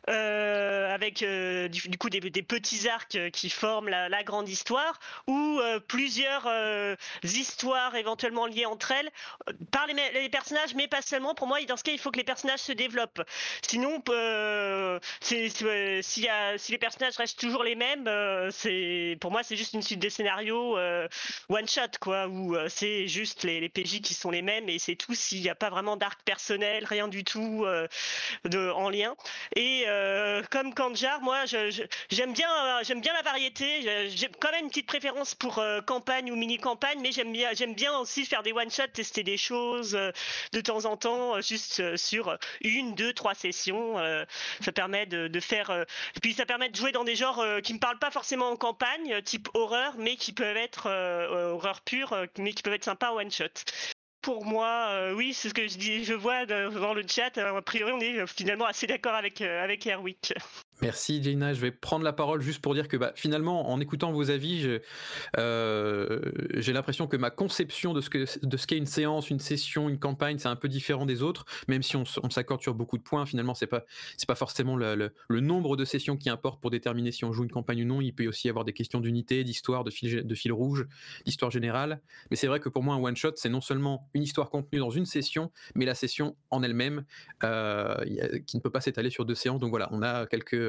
[0.08, 5.60] Euh, avec euh, du, coup des, petits arcs euh, qui forment la, grande histoire ou
[5.88, 6.50] plusieurs
[7.24, 9.10] histoires éventuellement liées entre elles
[9.72, 11.36] par les, personnages mais pas seulement.
[11.36, 13.22] Pour moi dans ce cas il faut que les personnages se développent.
[13.68, 14.02] Sinon
[15.22, 15.36] si
[16.70, 18.04] les personnages restent toujours les mêmes
[19.20, 20.78] pour moi c'est juste une suite des scénarios
[21.50, 24.96] one shot quoi où c'est juste les, les PJ qui sont les mêmes et c'est
[24.96, 27.66] tout s'il n'y a pas vraiment d'arc personnel rien du tout
[28.46, 29.16] de, en lien.
[29.56, 34.10] Et euh, comme Kanjar, moi, j'aime bien, euh, j'aime bien la variété.
[34.10, 37.32] J'ai quand même une petite préférence pour euh, campagne ou mini campagne, mais j'aime
[37.74, 39.92] bien, aussi faire des one shots, tester des choses
[40.54, 43.96] de temps en temps, juste sur une, deux, trois sessions.
[44.62, 45.86] ça permet de, faire,
[46.22, 49.22] puis ça permet de jouer dans des genres qui me parlent pas forcément en campagne,
[49.24, 53.32] type horreur, mais qui peuvent être horreur pure, mais qui peuvent être sympas en one
[53.32, 53.46] shot.
[54.22, 56.04] Pour moi, euh, oui, c'est ce que je dis.
[56.06, 57.38] Je vois de- dans le chat.
[57.38, 59.88] euh, a priori, on est euh, finalement assez d'accord avec euh, avec.
[60.82, 64.12] Merci Jaina, je vais prendre la parole juste pour dire que bah, finalement en écoutant
[64.12, 64.80] vos avis,
[65.38, 66.22] euh,
[66.56, 70.48] j'ai l'impression que ma conception de ce qu'est une séance, une session, une campagne, c'est
[70.48, 73.26] un peu différent des autres, même si on, s'accorde sur beaucoup de points.
[73.26, 73.84] Finalement, c'est pas
[74.28, 77.82] pas forcément le, nombre de sessions qui importe pour déterminer si on joue une campagne
[77.82, 78.00] ou non.
[78.00, 80.86] Il peut aussi y avoir des questions d'unité, d'histoire, de fil rouge,
[81.26, 82.00] d'histoire générale.
[82.30, 84.78] Mais c'est vrai que pour moi un one shot, c'est non seulement une histoire contenue
[84.78, 87.06] dans une session, mais la session en elle-même
[87.44, 87.96] euh,
[88.46, 89.60] qui ne peut pas s'étaler sur deux séances.
[89.60, 90.69] Donc voilà, on a quelques,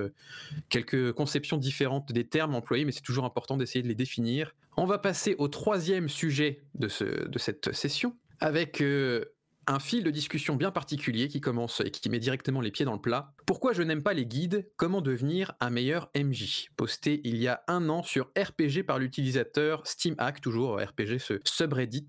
[0.68, 4.54] quelques conceptions différentes des termes employés, mais c'est toujours important d'essayer de les définir.
[4.76, 9.24] On va passer au troisième sujet de, ce, de cette session, avec euh,
[9.66, 12.94] un fil de discussion bien particulier qui commence et qui met directement les pieds dans
[12.94, 13.32] le plat.
[13.46, 14.70] Pourquoi je n'aime pas les guides?
[14.76, 19.86] Comment devenir un meilleur MJ Posté il y a un an sur RPG par l'utilisateur
[19.86, 22.06] SteamHack, toujours RPG, ce subreddit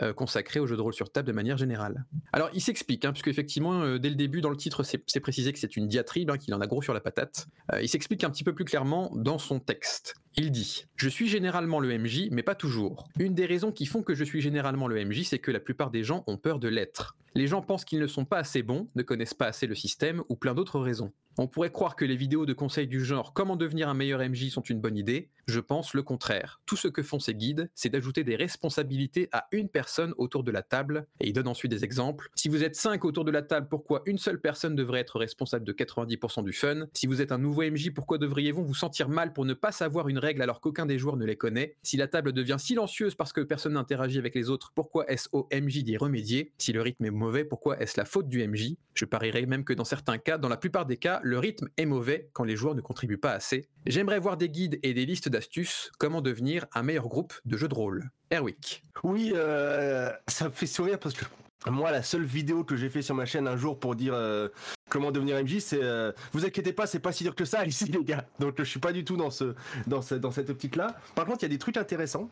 [0.00, 2.04] euh, consacré aux jeux de rôle sur table de manière générale.
[2.32, 5.58] Alors, il s'explique, hein, puisque euh, dès le début, dans le titre, c'est précisé que
[5.58, 7.46] c'est une diatribe, hein, qu'il en a gros sur la patate.
[7.72, 10.14] Euh, il s'explique un petit peu plus clairement dans son texte.
[10.36, 13.08] Il dit Je suis généralement le MJ, mais pas toujours.
[13.18, 15.90] Une des raisons qui font que je suis généralement le MJ, c'est que la plupart
[15.90, 17.16] des gens ont peur de l'être.
[17.34, 20.22] Les gens pensent qu'ils ne sont pas assez bons, ne connaissent pas assez le système
[20.28, 21.12] ou plein d'autres raisons.
[21.38, 24.50] On pourrait croire que les vidéos de conseils du genre Comment devenir un meilleur MJ
[24.50, 25.30] sont une bonne idée.
[25.48, 26.60] Je pense le contraire.
[26.66, 30.52] Tout ce que font ces guides, c'est d'ajouter des responsabilités à une personne autour de
[30.52, 31.06] la table.
[31.20, 32.28] Et il donne ensuite des exemples.
[32.34, 35.64] Si vous êtes 5 autour de la table, pourquoi une seule personne devrait être responsable
[35.64, 36.86] de 90% du fun?
[36.92, 40.08] Si vous êtes un nouveau MJ, pourquoi devriez-vous vous sentir mal pour ne pas savoir
[40.08, 41.76] une règle alors qu'aucun des joueurs ne les connaît?
[41.82, 45.48] Si la table devient silencieuse parce que personne n'interagit avec les autres, pourquoi est-ce au
[45.52, 46.52] MJ d'y remédier?
[46.58, 49.72] Si le rythme est mauvais, pourquoi est-ce la faute du MJ Je parierais même que
[49.72, 52.74] dans certains cas, dans la plupart des cas, le rythme est mauvais quand les joueurs
[52.74, 53.68] ne contribuent pas assez.
[53.86, 57.68] J'aimerais voir des guides et des listes d'astuces, comment devenir un meilleur groupe de jeux
[57.68, 58.10] de rôle?
[58.30, 58.84] Erwick.
[59.04, 61.24] Oui, euh, ça me fait sourire parce que
[61.70, 64.48] moi, la seule vidéo que j'ai fait sur ma chaîne un jour pour dire euh,
[64.88, 67.84] comment devenir MJ, c'est euh, vous inquiétez pas, c'est pas si dur que ça ici,
[67.84, 68.26] les gars.
[68.40, 69.54] Donc je suis pas du tout dans ce
[69.86, 70.96] dans, dans cette optique-là.
[71.14, 72.30] Par contre, il y a des trucs intéressants.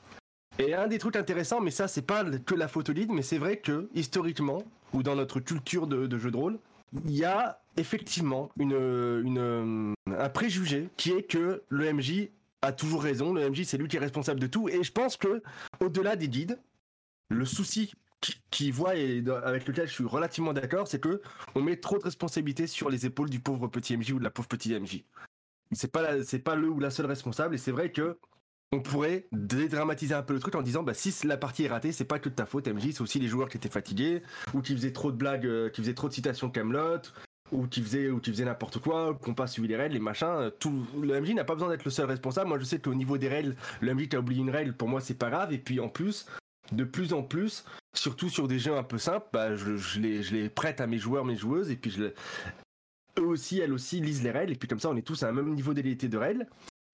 [0.59, 3.39] Et un des trucs intéressants, mais ça, c'est pas que la photo lead, mais c'est
[3.39, 6.59] vrai que historiquement ou dans notre culture de, de jeu de rôle,
[7.05, 12.29] il y a effectivement un préjugé qui est que le MJ
[12.63, 13.33] a toujours raison.
[13.33, 14.69] Le MJ, c'est lui qui est responsable de tout.
[14.69, 15.43] Et je pense que
[15.81, 16.59] au-delà des guides,
[17.31, 17.93] le souci
[18.51, 21.23] qui- voit et avec lequel je suis relativement d'accord, c'est que
[21.55, 24.31] on met trop de responsabilités sur les épaules du pauvre petit MJ ou de la
[24.31, 25.05] pauvre petite MJ.
[25.73, 28.19] C'est pas c'est pas le ou la seule responsable et c'est vrai que
[28.73, 31.93] on pourrait dédramatiser un peu le truc en disant bah si la partie est ratée,
[31.93, 34.23] c'est pas que de ta faute MJ, c'est aussi les joueurs qui étaient fatigués
[34.55, 37.01] ou qui faisaient trop de blagues, euh, qui faisaient trop de citations Camelot
[37.51, 40.01] ou qui faisaient ou qui faisaient n'importe quoi, qui n'ont pas suivi les règles, les
[40.01, 40.29] machins.
[40.29, 42.49] euh, Tout le MJ n'a pas besoin d'être le seul responsable.
[42.49, 44.89] Moi je sais qu'au niveau des règles, le MJ qui a oublié une règle, pour
[44.89, 46.27] moi c'est pas grave et puis en plus
[46.71, 47.65] de plus en plus,
[47.97, 50.87] surtout sur des jeux un peu simples, bah, je, je les, je les prête à
[50.87, 52.13] mes joueurs, mes joueuses, et puis je
[53.19, 55.29] eux aussi, elles aussi lisent les règles, et puis comme ça, on est tous à
[55.29, 56.47] un même niveau d'égalité de règles.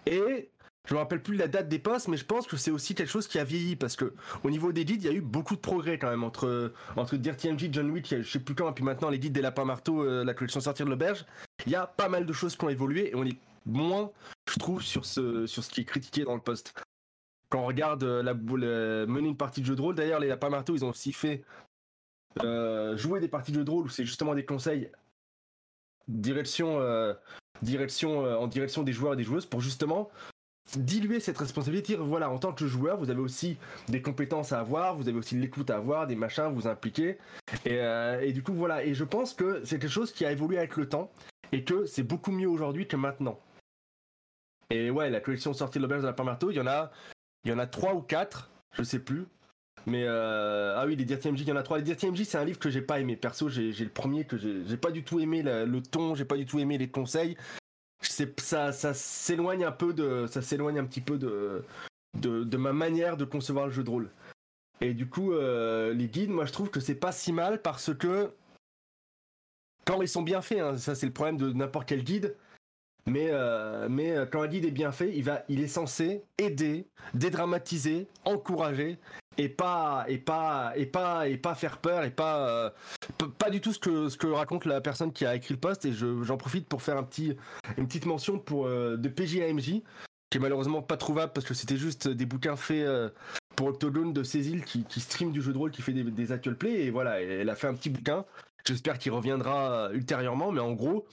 [0.06, 0.50] Et
[0.86, 3.10] je me rappelle plus la date des postes, mais je pense que c'est aussi quelque
[3.10, 5.54] chose qui a vieilli, parce que au niveau des guides, il y a eu beaucoup
[5.56, 8.72] de progrès quand même entre, entre Dirty MJ, John Wick, je sais plus quand, et
[8.72, 11.24] puis maintenant les guides des lapins marteaux, euh, la collection sortir de l'auberge.
[11.66, 14.10] Il y a pas mal de choses qui ont évolué, et on est moins,
[14.48, 16.72] je trouve, sur ce, sur ce qui est critiqué dans le poste
[17.48, 20.26] quand on regarde euh, la, le- mener une partie de jeu de rôle, d'ailleurs, les
[20.26, 21.44] lapins marteaux, ils ont aussi fait
[22.42, 24.90] euh, jouer des parties de jeu de rôle où c'est justement des conseils
[26.08, 27.14] direction, euh,
[27.62, 30.10] direction, euh, en direction des joueurs et des joueuses pour justement
[30.74, 31.96] diluer cette responsabilité.
[31.96, 33.56] Voilà, en tant que joueur, vous avez aussi
[33.88, 37.18] des compétences à avoir, vous avez aussi de l'écoute à avoir, des machins, vous impliquer.
[37.64, 38.84] Et, euh, et du coup, voilà.
[38.84, 41.10] Et je pense que c'est quelque chose qui a évolué avec le temps
[41.52, 43.38] et que c'est beaucoup mieux aujourd'hui que maintenant.
[44.70, 46.90] Et ouais, la collection sortie de l'auberge de la Marteau, il y en a,
[47.44, 49.26] il y en a trois ou quatre, je sais plus.
[49.86, 51.78] Mais euh, ah oui, les Dirty MJ, il y en a trois.
[51.78, 53.14] Les Dirty MJ, c'est un livre que j'ai pas aimé.
[53.14, 56.44] Perso, j'ai le premier que j'ai pas du tout aimé le ton, j'ai pas du
[56.44, 57.36] tout aimé les conseils.
[58.08, 61.64] Ça, s'éloigne un peu de, ça s'éloigne un petit peu de,
[62.18, 64.10] de, de ma manière de concevoir le jeu de rôle.
[64.80, 67.94] Et du coup, euh, les guides, moi, je trouve que c'est pas si mal parce
[67.94, 68.30] que
[69.84, 72.36] quand ils sont bien faits, hein, ça c'est le problème de n'importe quel guide.
[73.06, 76.24] Mais, euh, mais euh, quand un guide est bien fait, il, va, il est censé
[76.38, 78.98] aider, dédramatiser, encourager
[79.38, 82.70] et pas et pas et pas et pas faire peur et pas euh,
[83.38, 85.84] pas du tout ce que ce que raconte la personne qui a écrit le post
[85.84, 87.36] et je- j'en profite pour faire un petit
[87.76, 89.82] une petite mention pour euh, de PJAMJ
[90.30, 93.10] qui est malheureusement pas trouvable parce que c'était juste des bouquins faits euh,
[93.56, 96.32] pour Octogone de Cécile qui, qui stream du jeu de rôle qui fait des, des
[96.32, 98.24] actual play et voilà elle a fait un petit bouquin.
[98.66, 101.06] J'espère qu'il reviendra ultérieurement mais en gros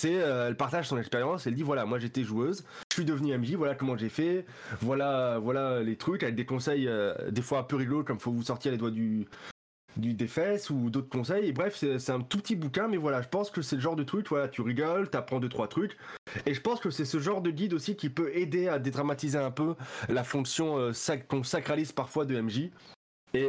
[0.00, 3.36] c'est euh, elle partage son expérience elle dit voilà moi j'étais joueuse je suis devenu
[3.36, 4.46] MJ voilà comment j'ai fait
[4.80, 8.32] voilà voilà les trucs avec des conseils euh, des fois un peu rigolos comme faut
[8.32, 9.26] vous sortir les doigts du
[9.96, 13.20] du des fesses ou d'autres conseils et bref c'est un tout petit bouquin mais voilà
[13.22, 15.98] je pense que c'est le genre de truc voilà tu rigoles t'apprends deux trois trucs
[16.46, 19.36] et je pense que c'est ce genre de guide aussi qui peut aider à dédramatiser
[19.38, 19.74] un peu
[20.08, 22.70] la fonction euh, sac- qu'on sacralise parfois de MJ
[23.34, 23.48] et,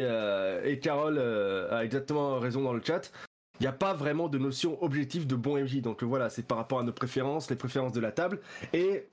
[0.66, 3.12] et Carole a exactement raison dans le chat
[3.62, 6.58] il n'y a pas vraiment de notion objective de bon MJ donc voilà c'est par
[6.58, 8.41] rapport à nos préférences les préférences de la table
[8.74, 9.08] et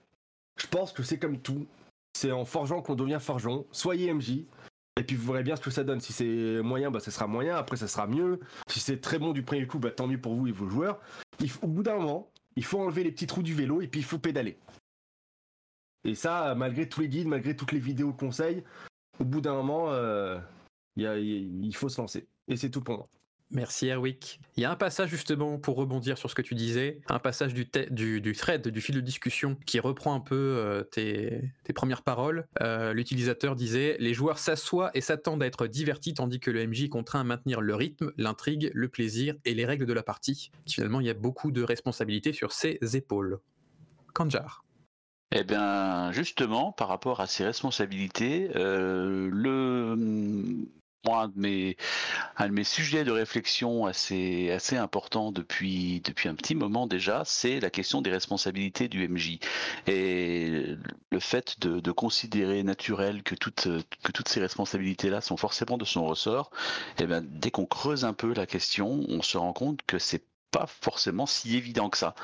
[0.56, 1.66] je pense que c'est comme tout
[2.14, 4.46] c'est en forgeant qu'on devient forgeron soyez MJ
[4.98, 6.00] et puis vous verrez bien ce que ça donne.
[6.00, 7.54] Si c'est moyen, bah ça sera moyen.
[7.54, 8.40] Après, ça sera mieux.
[8.66, 11.00] Si c'est très bon du premier coup, bah tant mieux pour vous et vos joueurs.
[11.62, 14.04] Au bout d'un moment, il faut enlever les petits trous du vélo et puis il
[14.04, 14.58] faut pédaler.
[16.02, 18.64] Et ça, malgré tous les guides, malgré toutes les vidéos conseils,
[19.20, 20.38] au bout d'un moment, euh,
[20.96, 22.26] il faut se lancer.
[22.48, 23.08] Et c'est tout pour moi.
[23.50, 24.40] Merci Erwick.
[24.56, 27.54] Il y a un passage justement pour rebondir sur ce que tu disais, un passage
[27.54, 27.66] du,
[28.20, 32.46] du, thread, du fil de discussion qui reprend un peu euh, tes, premières paroles.
[32.60, 36.84] Euh, L'utilisateur disait Les joueurs s'assoient et s'attendent à être divertis tandis que le MJ
[36.84, 40.50] est contraint à maintenir le rythme, l'intrigue, le plaisir et les règles de la partie.
[40.66, 43.40] Finalement, il y a beaucoup de responsabilités sur ses épaules.
[44.12, 44.64] Kanjar.
[45.30, 50.66] Eh bien, justement, par rapport à ces responsabilités, euh, le,
[51.06, 57.60] un de mes, sujets de réflexion assez, assez important depuis, un petit moment déjà, c'est
[57.60, 59.38] la question des responsabilités du MJ.
[59.86, 60.76] Et
[61.10, 63.68] le fait de, considérer naturel que toutes,
[64.28, 66.50] ces responsabilités-là sont forcément de son ressort,
[67.00, 70.22] eh bien, dès qu'on creuse un peu la question, on se rend compte que c'est
[70.50, 72.14] pas forcément si évident que ça.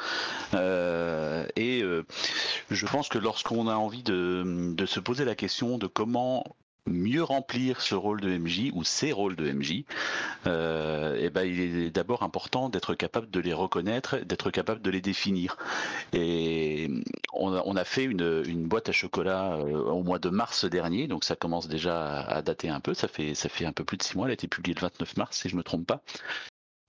[0.54, 2.06] Euh, et euh,
[2.70, 6.44] je pense que lorsqu'on a envie de se poser la question de comment
[6.86, 9.84] mieux remplir ce rôle de MJ ou ces rôles de MJ,
[10.46, 14.90] euh, et ben il est d'abord important d'être capable de les reconnaître, d'être capable de
[14.90, 15.56] les définir.
[16.12, 16.90] Et
[17.32, 20.64] on a, on a fait une, une boîte à chocolat euh, au mois de mars
[20.64, 22.94] dernier, donc ça commence déjà à, à dater un peu.
[22.94, 24.26] Ça fait ça fait un peu plus de six mois.
[24.26, 26.02] Elle a été publiée le 29 mars, si je me trompe pas.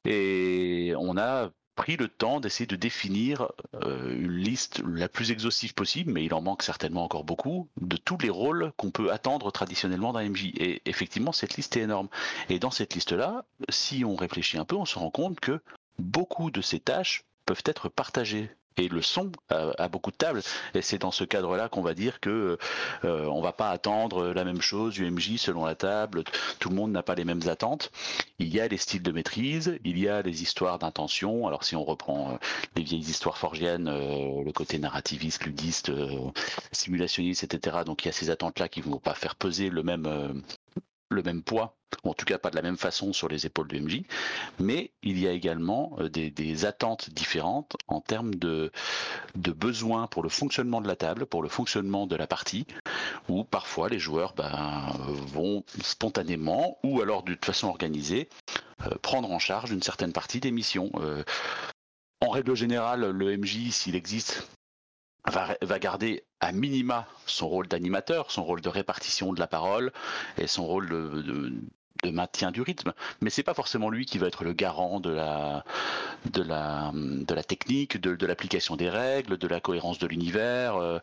[0.06, 3.52] Et on a pris le temps d'essayer de définir
[3.84, 7.98] euh, une liste la plus exhaustive possible, mais il en manque certainement encore beaucoup, de
[7.98, 10.52] tous les rôles qu'on peut attendre traditionnellement d'un MJ.
[10.58, 12.08] Et effectivement, cette liste est énorme.
[12.50, 15.62] Et dans cette liste-là, si on réfléchit un peu, on se rend compte que
[16.00, 18.50] beaucoup de ces tâches peuvent être partagées.
[18.78, 20.42] Et le son à, à beaucoup de tables.
[20.74, 22.58] Et c'est dans ce cadre-là qu'on va dire que
[23.04, 26.24] euh, on va pas attendre la même chose du MJ selon la table.
[26.60, 27.92] Tout le monde n'a pas les mêmes attentes.
[28.40, 31.48] Il y a les styles de maîtrise, il y a les histoires d'intention.
[31.48, 32.38] Alors si on reprend euh,
[32.76, 36.32] les vieilles histoires forgiennes, euh, le côté narrativiste, ludiste, euh,
[36.72, 37.78] simulationniste, etc.
[37.86, 40.34] Donc il y a ces attentes-là qui vont pas faire peser le même euh,
[41.10, 43.68] le même poids, ou en tout cas pas de la même façon sur les épaules
[43.68, 44.04] du MJ,
[44.60, 48.72] mais il y a également euh, des, des attentes différentes en termes de,
[49.36, 52.66] de besoins pour le fonctionnement de la table, pour le fonctionnement de la partie,
[53.30, 58.30] où parfois les joueurs ben, vont spontanément ou alors de façon organisée
[58.86, 60.92] euh, prendre en charge une certaine partie des missions.
[60.96, 61.24] Euh,
[62.22, 64.50] en règle générale, le MJ, s'il existe,
[65.28, 69.92] va, garder à minima son rôle d'animateur, son rôle de répartition de la parole
[70.38, 71.54] et son rôle de-
[72.06, 75.10] de maintien du rythme, mais c'est pas forcément lui qui va être le garant de
[75.10, 75.64] la,
[76.32, 80.76] de la, de la technique, de, de l'application des règles, de la cohérence de l'univers.
[80.78, 81.00] euh,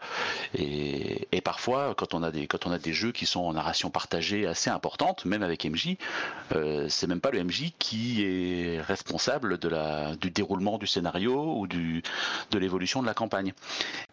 [0.55, 3.91] et, parfois, quand on, a des, quand on a des jeux qui sont en narration
[3.91, 5.97] partagée assez importante, même avec MJ,
[6.55, 11.57] euh, c'est même pas le MJ qui est responsable de la, du déroulement du scénario
[11.59, 12.03] ou du,
[12.53, 13.53] de l'évolution de la campagne.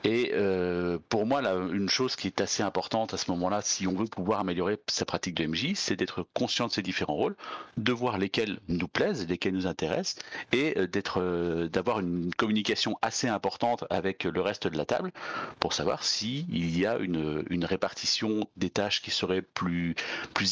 [0.04, 3.86] Et euh, pour moi, là, une chose qui est assez importante à ce moment-là, si
[3.86, 7.36] on veut pouvoir améliorer sa pratique de MJ, c'est d'être conscient de différents rôles,
[7.78, 12.98] de voir lesquels nous plaisent, lesquels nous intéressent, et euh, d'être, euh, d'avoir une communication
[13.02, 15.12] assez importante avec le reste de la table
[15.60, 19.96] pour savoir si il y a une, répartition des tâches qui serait plus,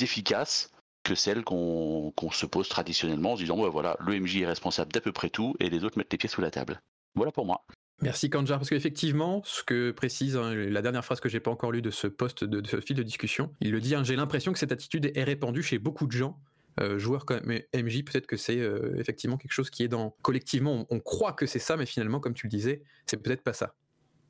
[0.02, 0.72] efficace
[1.04, 5.12] que celle qu'on se pose traditionnellement en se disant voilà, le est responsable d'à peu
[5.12, 6.82] près tout et les autres mettent les pieds sous la table.
[7.16, 7.64] Voilà pour moi.
[8.02, 11.72] Merci Kanjar, parce qu'effectivement, ce que précise hein, la dernière phrase que j'ai pas encore
[11.72, 14.54] lue de ce poste, de, ce fil de discussion, il le dit, hein, j'ai l'impression
[14.54, 16.40] que cette attitude est répandue chez beaucoup de gens,
[16.80, 20.16] euh, joueurs comme MJ, peut-être que c'est euh, effectivement quelque chose qui est dans...
[20.22, 23.54] Collectivement, on, croit que c'est ça, mais finalement, comme tu le disais, c'est peut-être pas
[23.54, 23.76] ça.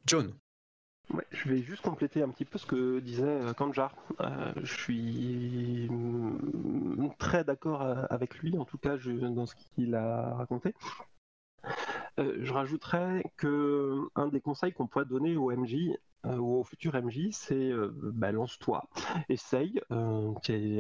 [0.05, 0.33] John
[1.31, 3.95] je vais juste compléter un petit peu ce que disait euh, Kanjar.
[4.61, 5.89] Je suis
[7.17, 10.73] très d'accord avec lui, en tout cas dans ce qu'il a raconté.
[12.19, 15.75] Euh, je rajouterais que un des conseils qu'on pourrait donner au MJ
[16.25, 18.89] euh, ou au futur MJ, c'est euh, bah, lance-toi,
[19.29, 19.79] essaye,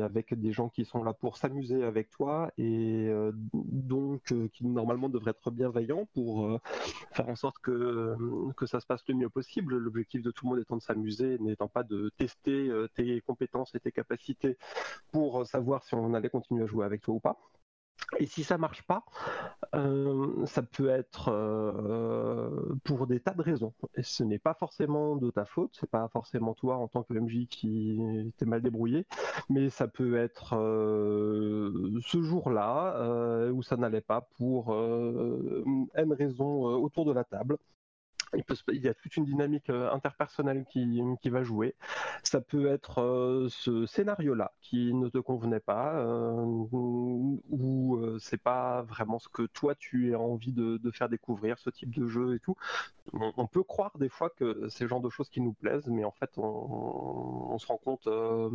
[0.01, 3.09] avec des gens qui sont là pour s'amuser avec toi et
[3.53, 6.59] donc qui normalement devraient être bienveillants pour
[7.11, 8.15] faire en sorte que,
[8.55, 9.77] que ça se passe le mieux possible.
[9.77, 13.79] L'objectif de tout le monde étant de s'amuser, n'étant pas de tester tes compétences et
[13.79, 14.57] tes capacités
[15.11, 17.37] pour savoir si on allait continuer à jouer avec toi ou pas.
[18.19, 19.03] Et si ça marche pas,
[19.75, 23.73] euh, ça peut être euh, pour des tas de raisons.
[23.95, 27.13] Et ce n'est pas forcément de ta faute, c'est pas forcément toi en tant que
[27.13, 27.99] MJ qui
[28.37, 29.05] t'es mal débrouillé,
[29.49, 37.05] mais ça peut être euh, ce jour-là où ça n'allait pas pour N raisons autour
[37.05, 37.57] de la table.
[38.33, 41.75] Il, y a toute une dynamique euh, interpersonnelle qui, qui va jouer.
[42.23, 48.41] Ça peut être euh, ce scénario-là qui ne te convenait pas, euh, ou euh, c'est
[48.41, 52.07] pas vraiment ce que toi tu as envie de, de faire découvrir, ce type de
[52.07, 52.55] jeu et tout.
[53.13, 56.03] On, peut croire des fois que c'est le genre de choses qui nous plaisent, mais
[56.03, 58.49] en fait on, on se rend compte euh,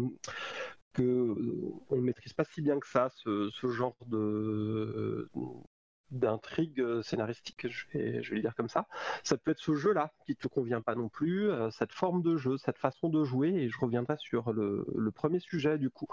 [0.93, 1.35] que
[1.89, 5.31] on ne maîtrise pas si bien que ça ce genre de
[6.13, 8.87] d'intrigue scénaristique, je vais, le dire comme ça.
[9.25, 12.37] Ça peut être ce jeu-là qui te convient pas non plus, euh, cette forme de
[12.37, 14.85] jeu, cette façon de jouer, et je reviendrai sur le,
[15.15, 16.07] premier sujet du coup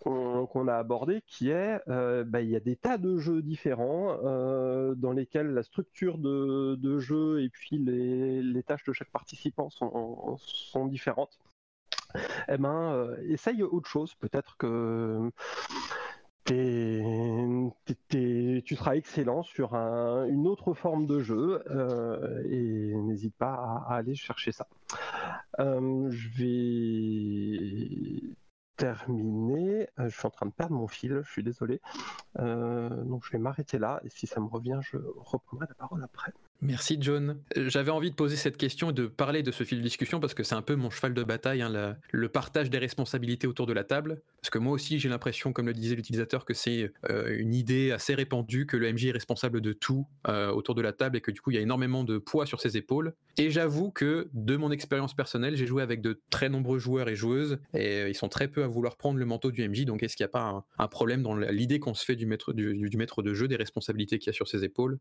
[0.00, 4.16] qu'on a abordé, qui est, euh, bah, il y a des tas de jeux différents
[4.24, 9.68] euh, dans lesquels la structure de, jeu et puis les, les tâches de chaque participant
[9.70, 11.38] sont, sont différentes.
[12.48, 14.14] Eh ben, euh, essaye autre chose.
[14.14, 15.30] Peut-être que
[16.44, 17.02] tu
[18.76, 24.14] seras excellent sur un- une autre forme de jeu euh, et n'hésite pas à, aller
[24.14, 24.66] chercher ça.
[25.60, 28.36] Euh, je vais
[28.76, 29.88] terminer.
[29.98, 31.80] Euh, je suis en train de perdre mon fil, je suis désolé.
[32.38, 36.32] Donc je vais m'arrêter là et si ça me revient, je reprendrai la parole après.
[36.60, 37.36] Merci John.
[37.56, 40.20] Euh, J'avais envie de poser cette question et de parler de ce fil de discussion
[40.20, 43.66] parce que c'est un peu mon cheval de bataille, hein, le partage des responsabilités autour
[43.66, 44.22] de la table.
[44.40, 47.90] Parce que moi aussi j'ai l'impression, comme le disait l'utilisateur, que c'est euh, une idée
[47.90, 51.20] assez répandue que le MJ est responsable de tout euh, autour de la table et
[51.20, 53.14] que du coup il y a énormément de poids sur ses épaules.
[53.36, 57.16] Et j'avoue que de mon expérience personnelle, j'ai joué avec de très nombreux joueurs et
[57.16, 59.84] joueuses et ils sont très peu à vouloir prendre le manteau du MJ.
[59.84, 62.52] Donc est-ce qu'il n'y a pas un, problème dans l'idée qu'on se fait du maître,
[62.52, 64.98] de jeu, des responsabilités qu'il y a sur ses épaules,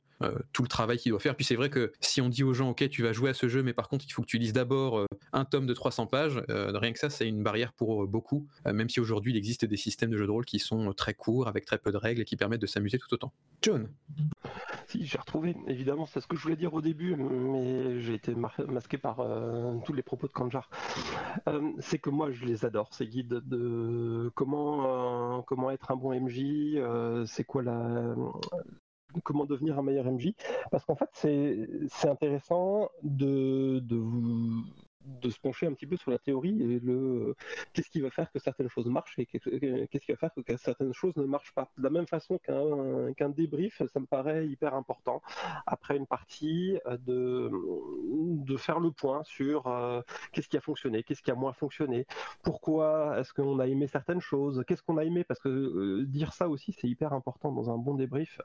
[0.51, 1.35] tout le travail qu'il doit faire?
[1.43, 3.63] C'est vrai que si on dit aux gens, ok, tu vas jouer à ce jeu,
[3.63, 6.41] mais par contre il faut que tu lises d'abord euh, un tome de 300 pages,
[6.49, 9.65] euh, rien que ça c'est une barrière pour euh, beaucoup, même si aujourd'hui il existe
[9.65, 12.21] des systèmes de jeux de rôle qui sont très courts, avec très peu de règles
[12.21, 13.33] et qui permettent de s'amuser tout autant.
[13.61, 13.89] John
[14.87, 15.55] Si, j'ai retrouvé.
[15.67, 19.25] Évidemment, c'est ce que je voulais dire au début, mais j'ai été masqué par
[19.85, 20.69] tous les propos de Kanjar.
[21.79, 27.25] C'est que moi, je les adore, ces guides de comment, comment être un bon MJ,
[27.25, 28.15] c'est quoi la.
[29.21, 30.33] Comment devenir un meilleur MJ
[30.71, 34.63] Parce qu'en fait, c'est intéressant de, de, vous-
[35.05, 37.35] de se pencher un petit peu sur la théorie et le
[37.73, 40.93] qu'est-ce qui va faire que certaines choses marchent et qu'est-ce qui va faire que certaines
[40.93, 41.71] choses ne marchent pas.
[41.77, 45.21] De la même façon qu'un débrief, ça me paraît hyper important
[45.65, 47.51] après une partie euh, de,
[48.45, 50.01] de faire le point sur euh,
[50.31, 52.05] qu'est-ce qui a fonctionné, qu'est-ce qui a moins fonctionné,
[52.43, 56.33] pourquoi est-ce qu'on a aimé certaines choses, qu'est-ce qu'on a aimé, parce que euh, dire
[56.33, 58.39] ça aussi c'est hyper important dans un bon débrief.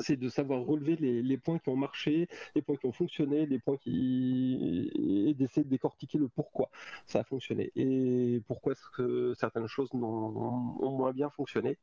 [0.00, 3.46] C'est de savoir relever les, les, points qui ont marché, les points qui ont fonctionné,
[3.46, 4.90] les points qui
[5.28, 6.70] et d'essayer de décortiquer le pourquoi
[7.06, 11.70] ça a fonctionné et pourquoi est-ce que certaines choses ont, moins bien fonctionné?
[11.70, 11.76] Et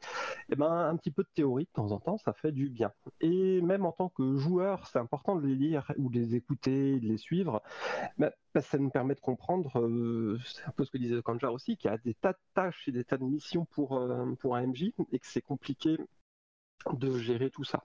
[0.51, 2.91] eh ben un petit peu de théorie de temps en temps, ça fait du bien.
[3.21, 6.99] Et même en tant que joueur, c'est important de les lire ou de les écouter,
[6.99, 7.61] de les suivre.
[8.17, 8.31] Ben,
[8.61, 11.91] ça nous permet de comprendre, euh, c'est un peu ce que disait Kanjar aussi, qu'il
[11.91, 14.67] y a des tas de tâches et des tas de missions pour, euh, pour un
[14.67, 15.97] MJ et que c'est compliqué
[16.93, 17.83] de gérer tout ça.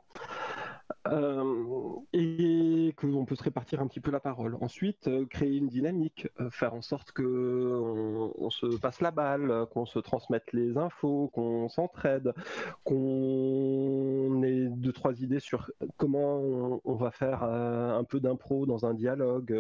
[1.07, 4.57] Euh, et qu'on peut se répartir un petit peu la parole.
[4.61, 9.67] Ensuite, euh, créer une dynamique, euh, faire en sorte que on, se passe la balle,
[9.73, 12.35] qu'on se transmette les infos, qu'on s'entraide,
[12.85, 18.93] qu'on ait deux trois idées sur comment on, va faire un peu d'impro dans un
[18.93, 19.55] dialogue,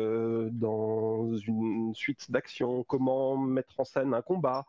[0.52, 4.66] dans une suite d'actions, comment mettre en scène un combat,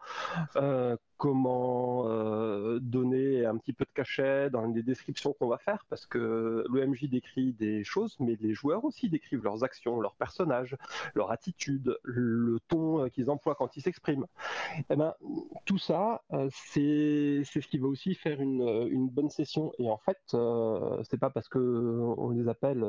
[1.21, 6.07] comment euh, donner un petit peu de cachet dans les descriptions qu'on va faire, parce
[6.07, 10.75] que l'OMJ décrit des choses, mais les joueurs aussi décrivent leurs actions, leurs personnages,
[11.13, 14.25] leur attitude, le ton euh, qu'ils emploient quand ils s'expriment.
[14.79, 15.13] Et eh ben,
[15.65, 19.73] tout ça, euh, c'est ce qui va aussi faire une, une, bonne session.
[19.77, 20.35] Et en fait,
[21.07, 21.59] c'est pas parce que
[22.17, 22.83] on les appelle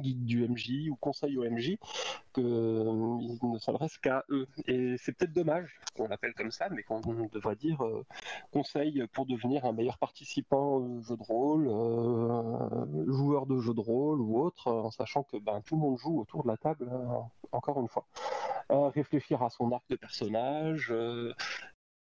[0.00, 1.76] guide du MJ ou conseil au MJ,
[2.32, 4.46] qu'il ne s'adresse qu'à eux.
[4.66, 8.04] Et c'est peut-être dommage qu'on l'appelle comme ça, mais qu'on devrait dire euh,
[8.52, 13.80] conseil pour devenir un meilleur participant au jeu de rôle, euh, joueur de jeu de
[13.80, 16.88] rôle ou autre, en sachant que ben, tout le monde joue autour de la table,
[16.90, 17.18] euh,
[17.52, 18.06] encore une fois.
[18.70, 20.92] réfléchir à son arc de personnage,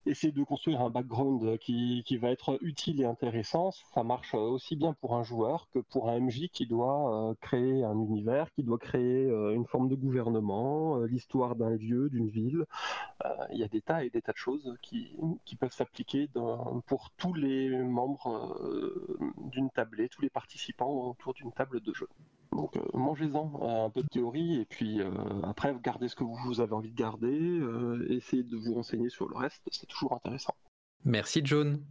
[0.06, 4.76] essayer de construire un background qui, qui, va être utile et intéressant, ça marche aussi
[4.76, 8.64] bien pour un joueur que pour un MJ qui doit euh, créer un univers, qui
[8.64, 12.66] doit créer euh, une forme de gouvernement, euh, l'histoire d'un lieu, d'une ville.
[13.52, 15.18] Il y a des tas et des tas de choses qui,
[15.60, 16.30] peuvent s'appliquer
[16.86, 18.60] pour tous les membres
[19.52, 22.08] d'une tablée, tous les participants autour d'une table de jeu.
[22.56, 25.00] Donc mangez-en un peu de théorie et puis
[25.44, 27.60] après gardez ce que vous avez envie de garder,
[28.10, 30.56] essayez de vous renseigner sur le reste, c'est toujours intéressant.
[31.04, 31.82] Merci John.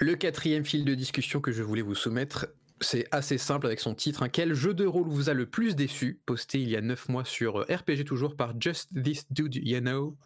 [0.00, 2.46] Le quatrième fil de discussion que je voulais vous soumettre,
[2.80, 4.22] c'est assez simple avec son titre.
[4.22, 4.28] Hein.
[4.28, 6.20] Quel jeu de rôle vous a le plus déçu?
[6.24, 10.16] Posté il y a 9 mois sur RPG toujours par Just This Dude You Know.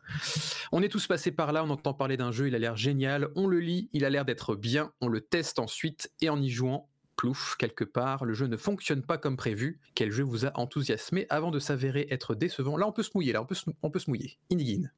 [0.72, 3.28] On est tous passés par là, on entend parler d'un jeu, il a l'air génial,
[3.34, 6.48] on le lit, il a l'air d'être bien, on le teste ensuite et en y
[6.48, 9.80] jouant, plouf, quelque part, le jeu ne fonctionne pas comme prévu.
[9.94, 12.76] Quel jeu vous a enthousiasmé avant de s'avérer être décevant?
[12.76, 13.46] Là, on peut se mouiller, là, on
[13.90, 14.38] peut se, mouiller.
[14.50, 14.92] Inigine.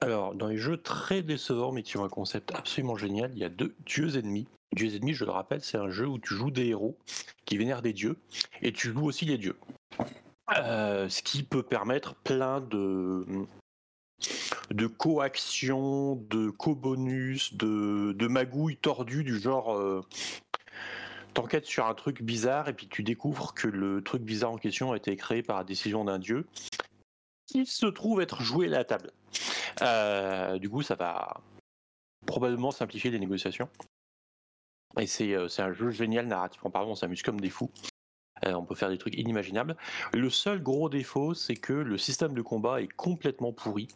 [0.00, 3.44] Alors, dans les jeux très décevants, mais qui ont un concept absolument génial, il y
[3.44, 4.48] a deux dieux ennemis.
[4.74, 6.98] Dieux ennemis, je le rappelle, c'est un jeu où tu joues des héros
[7.44, 8.16] qui vénèrent des dieux,
[8.62, 9.56] et tu joues aussi les dieux.
[10.56, 13.24] Euh, ce qui peut permettre plein de
[14.70, 20.04] de coaction, de co-bonus, de, de magouilles tordues du genre euh,
[21.34, 24.92] t'enquêtes sur un truc bizarre et puis tu découvres que le truc bizarre en question
[24.92, 26.46] a été créé par la décision d'un dieu
[27.46, 29.10] qui se trouve être joué à la table.
[29.82, 31.40] Euh, du coup, ça va
[32.26, 33.68] probablement simplifier les négociations.
[34.98, 37.70] Et c'est euh, un jeu génial narrativement parlant, on s'amuse comme des fous.
[38.44, 39.76] Euh, on peut faire des trucs inimaginables.
[40.14, 43.88] Le seul gros défaut, c'est que le système de combat est complètement pourri.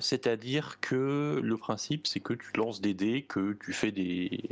[0.00, 4.42] C'est-à-dire que le principe, c'est que tu lances des dés, que tu fais des,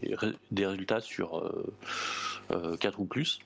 [0.51, 1.53] des résultats sur
[2.49, 3.41] 4 ou plus,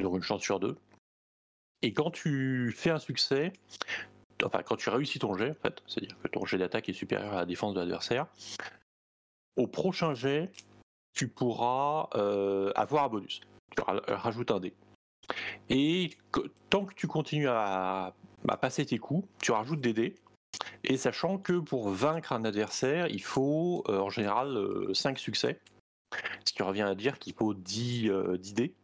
[0.00, 0.76] donc une chance sur deux.
[1.82, 3.52] Et quand tu fais un succès,
[4.44, 7.32] enfin quand tu réussis ton jet, en fait, c'est-à-dire que ton jet d'attaque est supérieur
[7.32, 8.26] à la défense de l'adversaire,
[9.56, 10.50] au prochain jet,
[11.12, 13.40] tu pourras euh, avoir un bonus.
[13.74, 14.74] Tu rajoutes un dé.
[15.70, 16.10] Et
[16.70, 18.14] tant que tu continues à,
[18.60, 20.14] passer tes coups, tu rajoutes des dés.
[20.84, 24.56] Et sachant que pour vaincre un adversaire, il faut euh, en général
[24.92, 25.60] 5 euh, succès.
[26.44, 28.74] Ce qui revient à dire qu'il faut 10, 10 dés.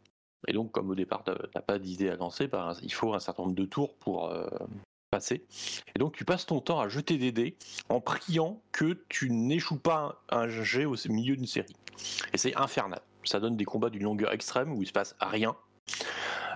[0.47, 3.19] Et donc, comme au départ, tu n'as pas d'idée à lancer, ben, il faut un
[3.19, 4.29] certain nombre de tours pour,
[5.13, 5.45] passer.
[5.95, 7.55] Et donc tu passes ton temps à jeter des dés
[7.87, 11.75] en priant que tu n'échoues pas un, jet au milieu d'une série.
[12.33, 13.01] Et c'est infernal.
[13.23, 15.55] Ça donne des combats d'une longueur extrême où il se passe rien.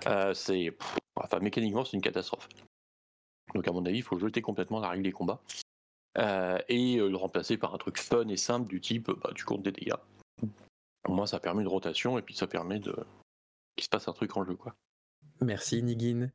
[0.07, 0.75] Euh, c'est,
[1.15, 2.47] enfin mécaniquement c'est une catastrophe.
[3.53, 5.41] Donc à mon avis, il faut jeter complètement la règle des combats
[6.17, 9.45] euh, et euh, le remplacer par un truc fun et simple du type bah, tu
[9.45, 9.93] comptes des dégâts.
[11.07, 12.95] Au moins ça permet une rotation et puis ça permet de
[13.75, 14.75] qu'il se passe un truc en jeu quoi.
[15.41, 16.29] Merci Nigin.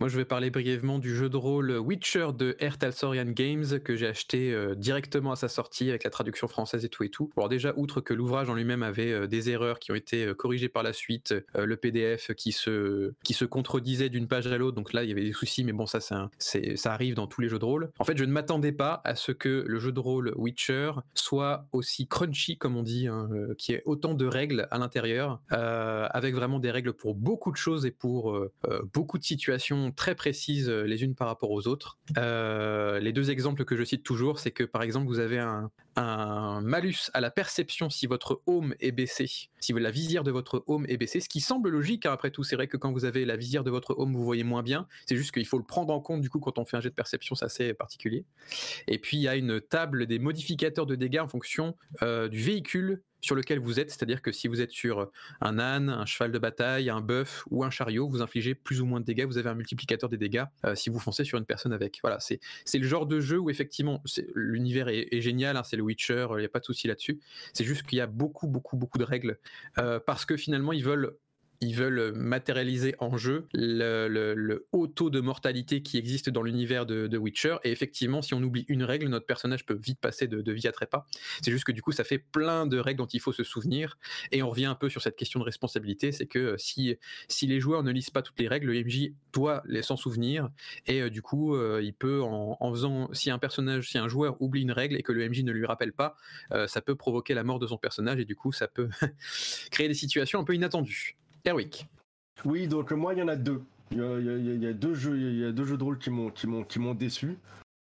[0.00, 4.06] Moi je vais parler brièvement du jeu de rôle Witcher de Ertalsorian Games que j'ai
[4.06, 7.30] acheté euh, directement à sa sortie avec la traduction française et tout et tout.
[7.36, 10.34] Alors déjà outre que l'ouvrage en lui-même avait euh, des erreurs qui ont été euh,
[10.34, 14.76] corrigées par la suite, le PDF qui se qui se contredisait d'une page à l'autre,
[14.76, 17.48] donc là il y avait des soucis mais bon ça ça arrive dans tous les
[17.48, 17.90] jeux de rôle.
[17.98, 21.66] En fait je ne m'attendais pas à ce que le jeu de rôle Witcher soit
[21.72, 26.58] aussi crunchy comme on dit, hein, qui ait autant de règles à l'intérieur, avec vraiment
[26.58, 30.68] des règles pour beaucoup de choses et pour euh, euh, beaucoup de situations très précises
[30.68, 31.98] euh, les unes par rapport aux autres.
[32.16, 37.10] Les deux exemples que je cite toujours, c'est que par exemple vous avez un, malus
[37.12, 39.26] à la perception si votre home est baissé,
[39.60, 42.42] si la visière de votre home est baissée, ce qui semble logique hein, après tout.
[42.42, 44.86] C'est vrai que quand vous avez la visière de votre home, vous voyez moins bien.
[45.06, 46.90] C'est juste qu'il faut le prendre en compte du coup quand on fait un jet
[46.90, 48.24] de perception, c'est assez particulier.
[48.88, 53.02] Et puis il y a une table des modificateurs de dégâts en fonction du véhicule
[53.24, 55.10] sur lequel vous êtes, c'est-à-dire que si vous êtes sur
[55.40, 58.86] un âne, un cheval de bataille, un bœuf ou un chariot, vous infligez plus ou
[58.86, 61.46] moins de dégâts, vous avez un multiplicateur des dégâts euh, si vous foncez sur une
[61.46, 61.98] personne avec.
[62.02, 62.40] Voilà, c'est
[62.74, 64.02] le genre de jeu où effectivement
[64.34, 67.20] l'univers est, est génial, hein, c'est le Witcher, il n'y a pas de souci là-dessus.
[67.52, 69.38] C'est juste qu'il y a beaucoup, beaucoup, beaucoup de règles
[69.78, 71.16] euh, parce que finalement ils veulent
[71.60, 77.16] ils veulent matérialiser en jeu le, haut taux de mortalité qui existe dans l'univers de,
[77.16, 77.56] Witcher.
[77.64, 80.72] Et effectivement, si on oublie une règle, notre personnage peut vite passer de, vie à
[80.72, 81.06] trépas.
[81.42, 83.98] C'est juste que du coup, ça fait plein de règles dont il faut se souvenir.
[84.32, 86.98] Et on revient un peu sur cette question de responsabilité, c'est que euh, si,
[87.42, 90.50] les joueurs ne lisent pas toutes les règles, le MJ doit les s'en souvenir.
[90.86, 94.40] Et euh, du coup, euh, il peut, en, faisant, si un personnage, si un joueur
[94.40, 96.16] oublie une règle et que le MJ ne lui rappelle pas,
[96.52, 98.88] euh, ça peut provoquer la mort de son personnage et du coup, ça peut
[99.70, 101.16] créer des situations un peu inattendues.
[101.46, 101.86] Erwick.
[102.44, 103.62] Oui, donc euh, moi, il y en a deux.
[103.90, 106.46] Il y a, deux jeux, il y a deux jeux de rôle qui m'ont, qui
[106.46, 107.36] m'ont, qui m'ont déçu.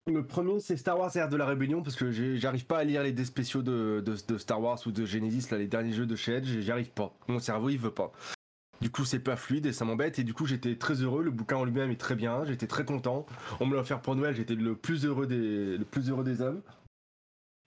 [0.08, 3.04] Le premier, c'est Star Wars Ère de la Rébellion, parce que j'arrive pas à lire
[3.04, 4.04] les dés spéciaux de,
[4.38, 7.14] Star Wars ou de Genesis, là, les derniers jeux de chez Edge, j'y arrive pas.
[7.28, 8.12] Mon cerveau, il veut pas.
[8.82, 10.20] Du coup, c'est pas fluide et ça m'embête.
[10.20, 11.22] Et du coup, j'étais très heureux.
[11.22, 12.46] Le bouquin en lui-même est très bien.
[12.46, 13.26] J'étais très content.
[13.60, 14.34] On me l'a offert pour Noël.
[14.34, 16.62] J'étais le plus heureux des, le plus heureux des hommes.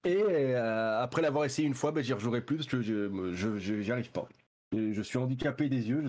[0.05, 3.93] Et euh, après l'avoir essayé une fois, ben, j'y rejouerai plus parce que je- j'y
[3.93, 4.26] arrive pas.
[4.73, 6.05] Je suis handicapé des yeux,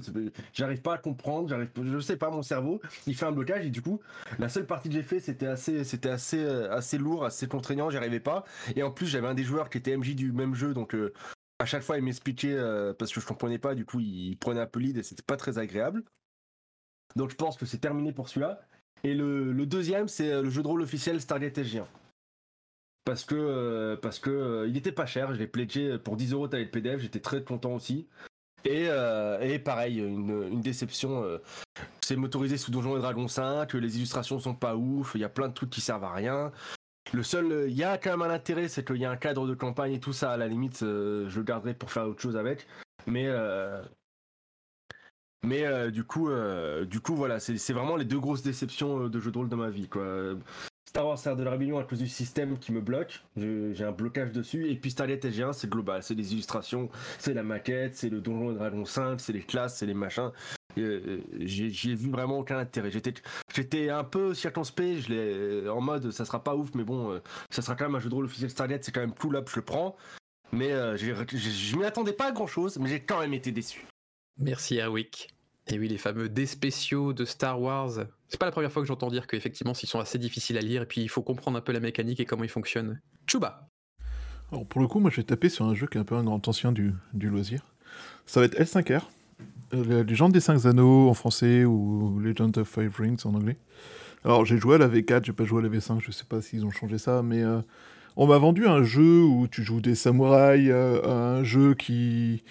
[0.54, 3.82] j'arrive pas à comprendre, je sais pas, mon cerveau, il fait un blocage et du
[3.82, 4.00] coup,
[4.40, 7.98] la seule partie que j'ai fait, c'était assez, assez, euh, assez lourd, assez contraignant, j'y
[7.98, 8.46] arrivais pas.
[8.76, 11.14] Et en plus, j'avais un des joueurs qui était MJ du même jeu, donc euh,
[11.60, 14.62] à chaque fois, il m'expliquait euh, parce que je comprenais pas, du coup, il prenait
[14.62, 16.04] un peu lead et c'était pas très agréable.
[17.16, 18.62] Donc je pense que c'est terminé pour celui-là.
[19.04, 21.86] Et le, deuxième, c'est le jeu de rôle officiel Stargate SG1.
[23.06, 26.48] Parce que, euh, parce que il était pas cher, je l'ai pledgé pour 10 euros,
[26.48, 28.08] t'avais le PDF, j'étais très content aussi.
[28.66, 31.24] Et, euh, et pareil, une, déception.
[31.24, 31.40] euh,
[32.02, 35.30] c'est motorisé sous Donjons et Dragons 5, les illustrations sont pas ouf, il y a
[35.30, 36.52] plein de trucs qui servent à rien.
[37.14, 39.18] Le seul, euh, il y a quand même un intérêt, c'est qu'il y a un
[39.18, 42.22] cadre de campagne et tout ça, à la limite, je le garderai pour faire autre
[42.22, 42.68] chose avec.
[43.06, 43.28] Mais,
[45.44, 46.30] mais du coup,
[46.86, 49.70] du coup, voilà, c'est vraiment les deux grosses déceptions de jeux de rôle de ma
[49.70, 50.36] vie, quoi.
[50.94, 53.92] Star Wars Ère de la Rébellion à cause du système qui me bloque, j'ai un
[53.92, 56.88] blocage dessus, et puis Stargate SG1 c'est global, c'est les illustrations,
[57.18, 60.30] c'est la maquette, c'est le Donjon et Dragon 5, c'est les classes, c'est les machins.
[60.78, 62.92] Et, euh, J'ai vu vraiment aucun intérêt.
[62.92, 67.64] J'étais un peu circonspect, l'ai en mode ça sera pas ouf, mais bon, euh, ça
[67.64, 69.56] sera quand même un jeu de rôle officiel Stargate, c'est quand même cool, hop, je
[69.56, 69.96] le prends.
[70.52, 73.88] Mais euh, je m'y attendais pas à grand chose, mais j'ai quand même été déçu.
[74.38, 75.34] Merci Erwick.
[75.68, 77.92] Et oui, les fameux dés spéciaux de Star Wars.
[78.28, 80.82] C'est pas la première fois que j'entends dire qu'effectivement, ils sont assez difficiles à lire
[80.82, 83.00] et puis il faut comprendre un peu la mécanique et comment ils fonctionnent.
[83.28, 83.70] Chuba.
[84.52, 86.16] Alors pour le coup, moi je vais taper sur un jeu qui est un peu
[86.16, 87.62] un grand ancien du, loisir.
[88.26, 89.04] Ça va être L5R,
[89.74, 93.58] euh, Légende des 5 anneaux en français ou Legend of Five Rings en anglais.
[94.26, 96.42] Alors j'ai joué à la V4, j'ai pas joué à la V5, je sais pas
[96.42, 97.62] s'ils ont changé ça, mais euh,
[98.16, 102.44] on m'a vendu un jeu où tu joues des samouraïs, euh, un jeu qui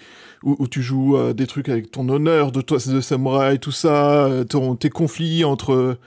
[0.43, 4.25] où, tu joues euh, des trucs avec ton honneur de toi de samouraï, tout ça,
[4.25, 5.97] euh, ton, tes conflits entre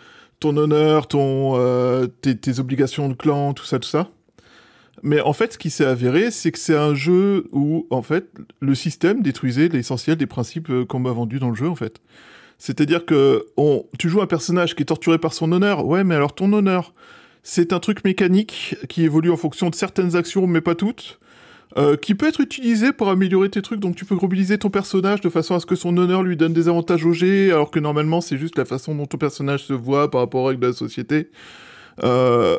[0.41, 1.55] ton honneur, ton
[2.21, 4.09] tes, obligations de clan, tout ça, tout ça.
[5.03, 8.27] Mais en fait, ce qui s'est avéré, c'est que c'est un jeu où, en fait,
[8.61, 12.01] le système détruisait l'essentiel des principes qu'on m'a vendus dans le jeu, en fait.
[12.59, 15.87] C'est-à-dire que on, tu joues un personnage qui est torturé par son honneur.
[15.87, 16.93] Ouais, mais alors ton honneur,
[17.49, 21.21] c'est un truc mécanique qui évolue en fonction de certaines actions, mais pas toutes,
[21.77, 23.79] euh, qui peut être utilisé pour améliorer tes trucs.
[23.79, 26.53] Donc tu peux mobiliser ton personnage de façon à ce que son honneur lui donne
[26.53, 29.73] des avantages au jet, alors que normalement c'est juste la façon dont ton personnage se
[29.75, 31.31] voit par rapport aux règles de la société.
[32.03, 32.59] Euh,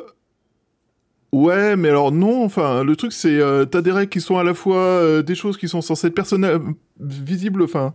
[1.34, 4.44] Ouais, mais alors non, enfin, le truc c'est, euh, t'as des règles qui sont à
[4.46, 6.62] la fois euh, des choses qui sont censées être personnelles,
[7.02, 7.94] visibles, enfin,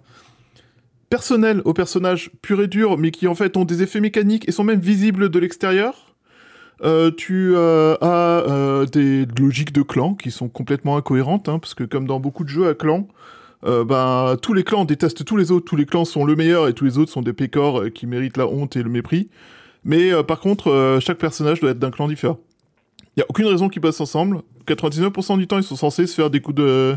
[1.08, 4.52] personnelles au personnage pur et dur, mais qui en fait ont des effets mécaniques et
[4.52, 6.11] sont même visibles de l'extérieur.
[6.82, 11.74] Euh, tu euh, as euh, des logiques de clan qui sont complètement incohérentes, hein, parce
[11.74, 13.06] que comme dans beaucoup de jeux à clan,
[13.64, 16.66] euh, ben, tous les clans détestent tous les autres, tous les clans sont le meilleur
[16.66, 19.28] et tous les autres sont des pécores qui méritent la honte et le mépris.
[19.84, 22.38] Mais par contre, chaque personnage doit être d'un clan différent.
[23.16, 24.42] Il n'y a aucune raison qu'ils passent ensemble.
[24.66, 26.96] 99% du temps, ils sont censés se faire des coups de,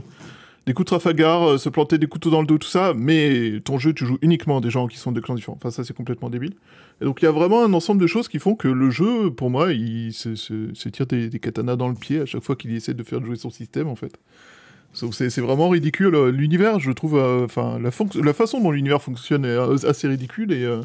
[0.68, 2.94] des coups de Trafalgar, se planter des couteaux dans le dos, tout ça.
[2.96, 5.58] Mais ton jeu, tu joues uniquement des gens qui sont de clans différents.
[5.58, 6.54] Enfin, ça, c'est complètement débile.
[7.02, 9.50] Donc, il y a vraiment un ensemble de choses qui font que le jeu, pour
[9.50, 12.94] moi, il se, tire des, des katanas dans le pied à chaque fois qu'il essaie
[12.94, 14.18] de faire jouer son système, en fait.
[14.94, 16.16] C'est vraiment ridicule.
[16.30, 17.92] L'univers, je trouve, euh, enfin la,
[18.34, 20.82] façon dont l'univers fonctionne est assez ridicule et euh,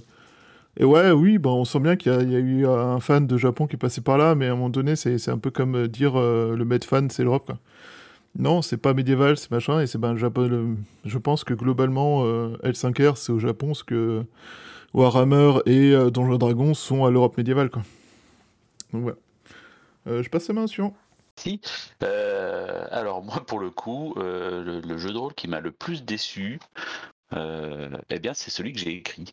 [0.76, 3.66] et ouais, oui, bah, on sent bien qu'il y, a- eu un fan de Japon
[3.66, 5.88] qui est passé par là, mais à un moment donné, c'est un peu comme euh,
[5.88, 7.52] dire euh, le Med fan, c'est l'Europe.
[8.38, 10.76] Non, c'est pas médiéval, c'est machin, et c'est ben le Japon.
[11.04, 14.22] je pense que globalement, euh, L5R, c'est au Japon ce que
[14.94, 17.70] Warhammer et euh, Donjons Dragons sont à l'Europe médiévale.
[17.70, 17.82] Quoi.
[18.92, 19.18] Donc voilà.
[20.06, 20.92] Euh, je passe la main sur.
[21.36, 21.60] Si.
[22.02, 26.58] Euh, alors moi, pour le coup, le, jeu de rôle qui m'a le plus déçu,
[27.32, 29.32] eh bien, c'est celui que j'ai écrit.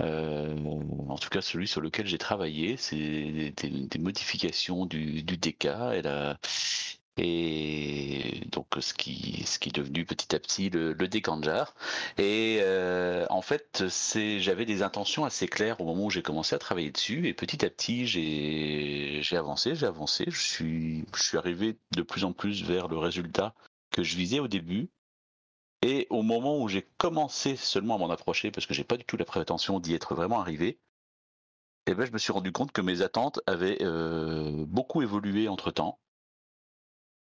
[0.00, 5.64] En tout cas, celui sur lequel j'ai travaillé, c'est des, des modifications du, du DK
[5.94, 6.36] et, la-
[7.16, 11.74] et donc ce qui, est devenu petit à petit le, le Dekanjar.
[12.18, 13.84] Et euh, en fait,
[14.38, 17.64] j'avais des intentions assez claires au moment où j'ai commencé à travailler dessus, et petit
[17.64, 22.62] à petit, j'ai, avancé, j'ai avancé, je suis, je suis arrivé de plus en plus
[22.64, 23.54] vers le résultat
[23.90, 24.90] que je visais au début.
[25.82, 29.04] Et au moment où j'ai commencé seulement à m'en approcher, parce que j'ai pas du
[29.04, 30.80] tout la prétention d'y être vraiment arrivé,
[31.86, 35.70] eh ben, je me suis rendu compte que mes attentes avaient euh, beaucoup évolué entre
[35.70, 36.00] temps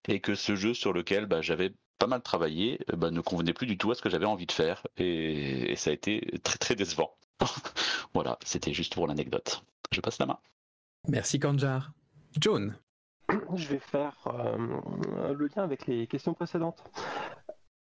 [0.08, 3.54] et que ce jeu sur lequel bah, j'avais pas mal travaillé euh, bah, ne convenait
[3.54, 6.40] plus du tout à ce que j'avais envie de faire et, et ça a été
[6.44, 7.16] très très décevant.
[8.14, 9.64] voilà, c'était juste pour l'anecdote.
[9.92, 10.40] Je passe la main.
[11.08, 11.92] Merci Kanjar.
[12.40, 12.76] Joan.
[13.56, 16.84] Je vais faire euh, le lien avec les questions précédentes.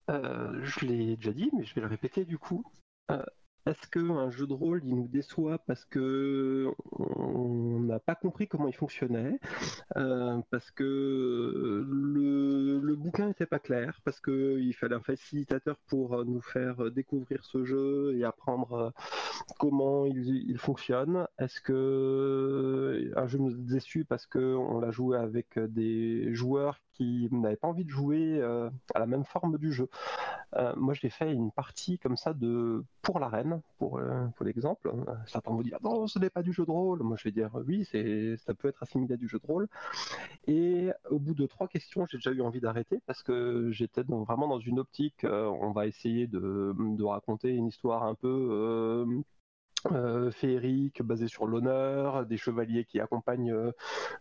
[0.10, 2.64] Euh, je l'ai déjà dit, mais je vais le répéter du coup.
[3.12, 3.24] Euh,
[3.66, 8.68] Est-ce qu'un jeu de rôle, il nous déçoit parce que on n'a pas compris comment
[8.68, 9.40] il fonctionnait,
[9.96, 16.26] euh, parce que le, le bouquin n'était pas clair, parce qu'il fallait un facilitateur pour
[16.26, 18.90] nous faire découvrir ce jeu et apprendre euh,
[19.60, 21.28] comment il, fonctionne.
[21.40, 27.28] Est-ce que un jeu nous a déçu parce qu'on l'a joué avec des joueurs qui
[27.32, 29.90] n'avaient pas envie de jouer euh, à la même forme du jeu
[30.56, 34.94] Euh, Moi, j'ai fait une partie comme ça de pour l'arène, pour, euh, pour l'exemple.
[35.26, 37.02] Certains vont dire non, ce n'est pas du jeu de rôle.
[37.04, 39.68] Moi, je vais dire oui, ça peut être assimilé à du jeu de rôle.
[40.48, 44.48] Et au bout de trois questions, j'ai déjà eu envie d'arrêter parce que j'étais vraiment
[44.48, 45.26] dans une optique.
[45.26, 49.06] on va essayer de raconter une histoire un peu
[49.92, 53.72] euh, féerique, basée sur l'honneur, des chevaliers qui accompagnent euh,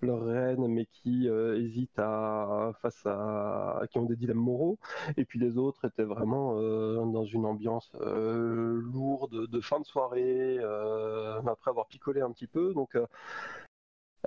[0.01, 4.79] leur reine mais qui euh, hésitent à face à qui ont des dilemmes moraux.
[5.17, 10.59] Et puis les autres étaient vraiment euh, dans une ambiance lourde de fin de soirée
[10.59, 12.73] après avoir picolé un petit peu.
[12.75, 12.97] Donc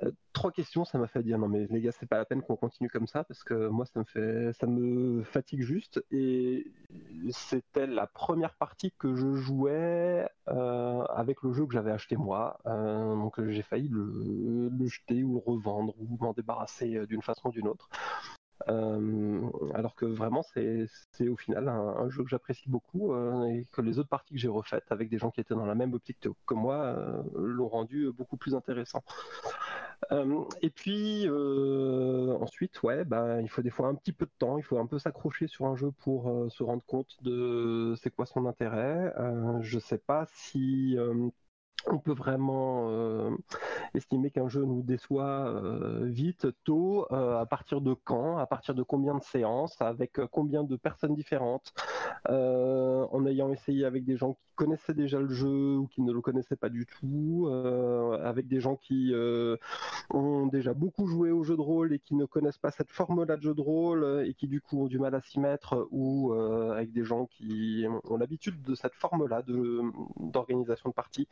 [0.04, 2.42] euh, trois questions, ça m'a fait dire non mais les gars c'est pas la peine
[2.42, 6.04] qu'on continue comme ça parce que moi ça me fait ça me fatigue juste.
[6.12, 6.72] Et
[7.32, 12.60] c'était la première partie que je jouais euh, avec le jeu que j'avais acheté moi.
[12.66, 17.52] Euh, donc j'ai failli le, jeter ou le revendre ou m'en débarrasser d'une façon ou
[17.52, 17.90] d'une autre.
[18.68, 20.88] Alors que vraiment c'est
[21.28, 23.14] au final un, un jeu que j'apprécie beaucoup
[23.48, 25.76] et que les autres parties que j'ai refaites avec des gens qui étaient dans la
[25.76, 29.04] même optique que- moi l'ont rendu beaucoup plus intéressant.
[30.12, 34.32] Euh, et puis euh, ensuite, ouais, bah, il faut des fois un petit peu de
[34.38, 37.96] temps, il faut un peu s'accrocher sur un jeu pour euh, se rendre compte de
[38.02, 39.14] c'est quoi son intérêt.
[39.62, 40.98] Je sais pas si
[41.88, 43.32] on peut vraiment euh,
[43.94, 48.76] estimer qu'un jeu nous déçoit euh, vite, tôt, euh, à partir de quand, à partir
[48.76, 51.74] de combien de séances, avec combien de personnes différentes,
[52.28, 56.22] en ayant essayé avec des gens qui connaissaient déjà le jeu ou qui ne le
[56.22, 57.50] connaissaient pas du tout,
[58.24, 59.14] avec des gens qui
[60.10, 63.38] ont déjà beaucoup joué au jeu de rôle et qui ne connaissent pas cette forme-là
[63.38, 66.34] de jeu de rôle et qui du coup ont du mal à s'y mettre, ou
[66.34, 69.82] avec des gens qui ont l'habitude de cette forme-là de-
[70.20, 71.28] d'organisation de partie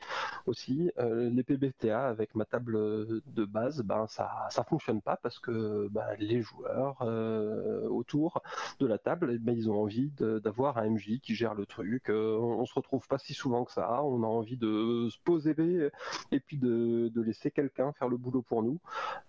[0.48, 0.92] aussi.
[1.00, 5.88] Euh, les PBTA avec ma table de base, ben ça ça fonctionne pas parce que
[5.92, 8.42] ben, les joueurs euh, autour
[8.80, 12.10] de la table, eh ben, ils ont envie d'avoir un MJ qui gère le truc.
[12.10, 14.04] Euh, on, se retrouve pas si souvent que ça.
[14.04, 15.56] On a envie de se poser
[16.32, 18.80] et puis de, laisser quelqu'un faire le boulot pour nous.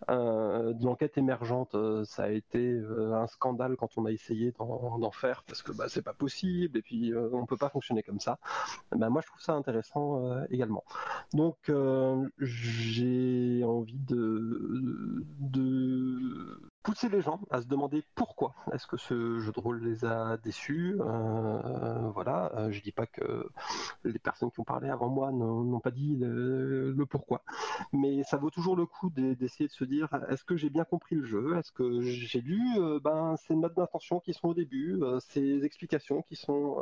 [0.09, 2.81] De l'enquête émergente, ça a été
[3.13, 6.83] un scandale quand on a essayé d'en faire parce que bah, c'est pas possible et
[6.83, 8.39] puis on peut pas fonctionner comme ça.
[8.93, 10.85] Ben, moi je trouve ça intéressant également.
[11.33, 18.99] Donc euh, j'ai envie de, de pousser les gens à se demander pourquoi est-ce que
[18.99, 20.97] ce jeu de rôle les a déçus.
[21.01, 23.49] Euh, voilà, euh, je dis pas que
[24.05, 27.43] les personnes qui ont parlé avant moi n'ont pas dit le, pourquoi,
[27.93, 31.17] mais ça vaut toujours le coup d'essayer de se dire est-ce que j'ai bien compris
[31.17, 35.01] le jeu, est-ce que j'ai lu euh, ben ces notes d'intention qui sont au début,
[35.21, 36.77] ces explications qui sont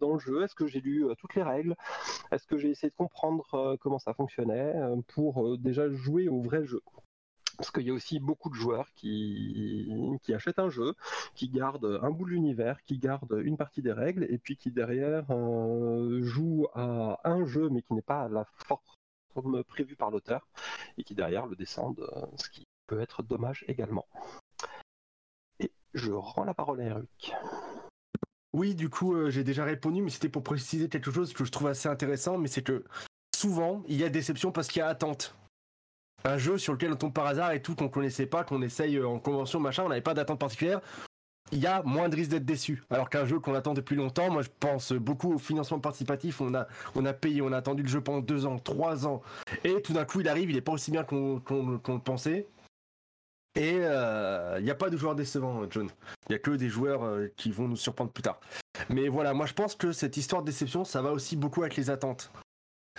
[0.00, 1.76] dans le jeu, est-ce que j'ai lu toutes les règles,
[2.32, 4.74] est-ce que j'ai essayé de comprendre comment ça fonctionnait
[5.08, 6.80] pour déjà jouer au vrai jeu?
[7.56, 10.94] Parce qu'il y a aussi beaucoup de joueurs qui, qui, achètent un jeu,
[11.34, 14.70] qui gardent un bout de l'univers, qui gardent une partie des règles, et puis qui
[14.70, 20.10] derrière euh, jouent à un jeu, mais qui n'est pas à la forme prévue par
[20.10, 20.48] l'auteur,
[20.98, 24.06] et qui derrière le descendent, euh, ce qui peut être dommage également.
[25.60, 27.34] Et je rends la parole à Eric.
[28.52, 31.50] Oui, du coup, euh, j'ai déjà répondu, mais c'était pour préciser quelque chose que je
[31.50, 32.84] trouve assez intéressant, mais c'est que
[33.34, 35.34] souvent, il y a déception parce qu'il y a attente
[36.24, 38.96] un jeu sur lequel on tombe par hasard et tout qu'on connaissait pas, qu'on essaye
[38.96, 40.80] euh, en convention, machin, on n'avait pas d'attente particulière,
[41.52, 42.82] il y a moins de risque d'être déçu.
[42.90, 46.54] Alors qu'un jeu qu'on attend depuis longtemps, moi je pense beaucoup au financement participatif, on
[46.54, 49.22] a, payé, on a attendu le jeu pendant deux ans, trois ans,
[49.62, 52.46] et tout d'un coup il arrive, il est pas aussi bien qu'on le pensait.
[53.56, 55.88] Et euh, il n'y a pas de joueurs décevants, John.
[56.28, 58.40] Il n'y a que des joueurs euh, qui vont nous surprendre plus tard.
[58.88, 61.76] Mais voilà, moi je pense que cette histoire de déception, ça va aussi beaucoup avec
[61.76, 62.32] les attentes.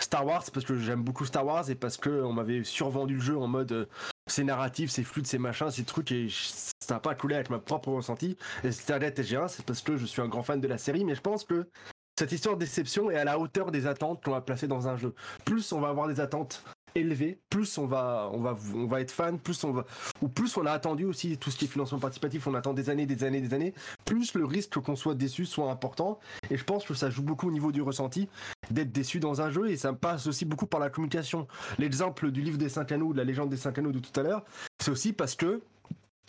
[0.06, 3.20] Star Wars parce que j'aime beaucoup Star Wars et parce que on m'avait survendu le
[3.20, 3.86] jeu en mode euh,
[4.28, 7.58] c'est narratif, c'est fluide, c'est machin, c'est trucs et ça n'a pas coulé avec ma
[7.58, 8.36] propre ressenti.
[8.62, 11.16] Et Stargate SG1, c'est parce que je suis un grand fan de la série, mais
[11.16, 11.68] je pense que
[12.16, 14.96] cette histoire de déception est à la hauteur des attentes qu'on va placer dans un
[14.96, 15.12] jeu.
[15.44, 16.62] Plus on va avoir des attentes
[16.96, 19.86] élevé, plus on va, on va, on va être fan, plus on va,
[20.22, 22.90] ou plus on a attendu aussi tout ce qui est financement participatif, on attend des
[22.90, 23.74] années, des années, des années,
[24.04, 26.18] plus le risque qu'on soit déçu soit important.
[26.50, 28.28] Et je pense que ça joue beaucoup au niveau du ressenti
[28.70, 31.46] d'être déçu dans un jeu et ça passe aussi beaucoup par la communication.
[31.78, 34.22] L'exemple du livre des cinq anneaux, de la légende des cinq anneaux de tout à
[34.22, 34.44] l'heure,
[34.82, 35.62] c'est aussi parce que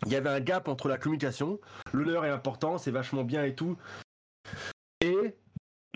[0.06, 1.60] il y avait un gap entre la communication,
[1.92, 3.78] l'honneur est important, c'est vachement bien et tout,
[5.02, 5.36] et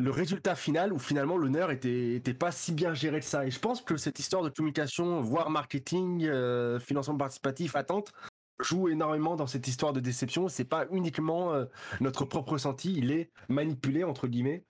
[0.02, 3.46] le résultat final où finalement l'honneur était, pas si bien géré que ça.
[3.46, 8.12] Et je pense que cette histoire de communication, voire marketing, euh, financement participatif, attente,
[8.60, 10.48] joue énormément dans cette histoire de déception.
[10.48, 11.66] C'est pas uniquement euh,
[12.00, 14.64] notre propre ressenti, il est manipulé entre guillemets.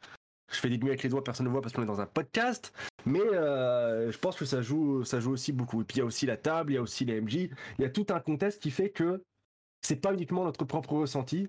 [0.51, 2.05] Je fais des guillemets avec les doigts, personne ne voit parce qu'on est dans un
[2.05, 2.73] podcast,
[3.05, 5.81] mais euh, je pense que ça joue, ça joue aussi beaucoup.
[5.81, 7.51] Et puis il y a aussi la table, il y a aussi les MJ, il
[7.79, 9.23] y a tout un contexte qui fait que
[9.81, 11.47] c'est pas uniquement notre propre ressenti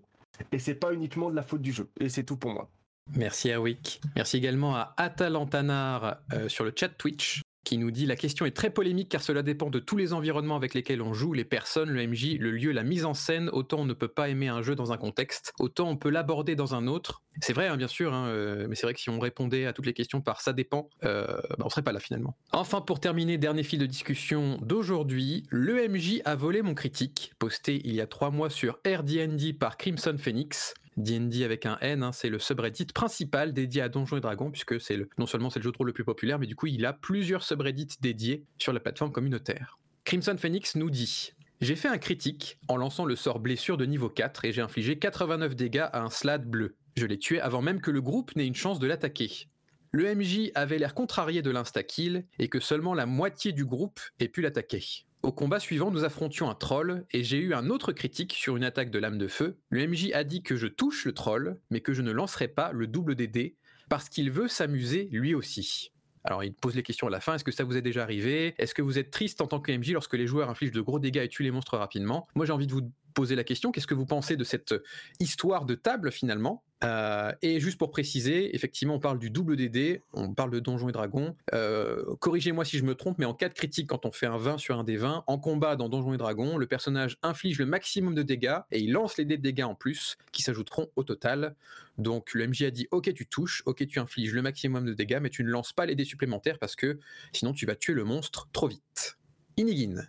[0.52, 1.90] et c'est pas uniquement de la faute du jeu.
[1.98, 2.70] Et c'est tout pour moi.
[3.14, 4.00] Merci Erwick.
[4.16, 8.56] Merci également à Atalantanar euh, sur le chat Twitch qui nous dit la question est
[8.56, 11.90] très polémique car cela dépend de tous les environnements avec lesquels on joue, les personnes,
[11.90, 13.48] le MJ, le lieu, la mise en scène.
[13.52, 16.56] Autant on ne peut pas aimer un jeu dans un contexte, autant on peut l'aborder
[16.56, 17.22] dans un autre.
[17.40, 19.72] C'est vrai, hein, bien sûr, hein, euh, mais c'est vrai que si on répondait à
[19.72, 21.24] toutes les questions par ça dépend, euh,
[21.56, 22.36] bah, on serait pas là finalement.
[22.52, 27.80] Enfin, pour terminer, dernier fil de discussion d'aujourd'hui, le MJ a volé mon critique, posté
[27.84, 30.74] il y a trois mois sur RDND par Crimson Phoenix.
[30.96, 34.80] D&D avec un N, hein, c'est le subreddit principal dédié à Donjons et Dragons, puisque
[34.80, 36.84] c'est non seulement c'est le jeu de rôle le plus populaire, mais du coup il
[36.86, 39.78] a plusieurs subreddits dédiés sur la plateforme communautaire.
[40.04, 41.32] Crimson Phoenix nous dit
[41.62, 44.98] j'ai fait un critique en lançant le sort blessure de niveau 4 et j'ai infligé
[44.98, 46.74] 89 dégâts à un slad bleu.
[46.96, 49.46] Je l'ai tué avant même que le groupe n'ait une chance de l'attaquer.
[49.94, 54.28] Le MJ avait l'air contrarié de l'insta-kill et que seulement la moitié du groupe ait
[54.28, 54.82] pu l'attaquer.
[55.22, 58.64] Au combat suivant, nous affrontions un troll et j'ai eu un autre critique sur une
[58.64, 59.58] attaque de lame de feu.
[59.68, 62.72] Le MJ a dit que je touche le troll, mais que je ne lancerai pas
[62.72, 63.54] le double des dés
[63.90, 65.92] parce qu'il veut s'amuser lui aussi.
[66.24, 68.54] Alors il pose les questions à la fin, est-ce que ça vous est déjà arrivé?
[68.56, 71.00] Est-ce que vous êtes triste en tant que MJ lorsque les joueurs infligent de gros
[71.00, 72.26] dégâts et tuent les monstres rapidement?
[72.34, 74.74] Moi j'ai envie de vous poser la question, qu'est-ce que vous pensez de cette
[75.20, 76.64] histoire de table finalement?
[76.84, 80.88] Euh, et juste pour préciser, effectivement, on parle du double DD, on parle de Donjons
[80.88, 81.36] et Dragons.
[81.54, 84.36] Euh, corrigez-moi si je me trompe, mais en cas de critique, quand on fait un
[84.36, 87.66] 20 sur un des 20, en combat dans Donjons et Dragons, le personnage inflige le
[87.66, 91.04] maximum de dégâts et il lance les dés de dégâts en plus qui s'ajouteront au
[91.04, 91.54] total.
[91.98, 95.18] Donc le MJ a dit Ok, tu touches, ok, tu infliges le maximum de dégâts,
[95.20, 96.98] mais tu ne lances pas les dés supplémentaires parce que
[97.32, 99.18] sinon tu vas tuer le monstre trop vite.
[99.56, 100.08] Inigine.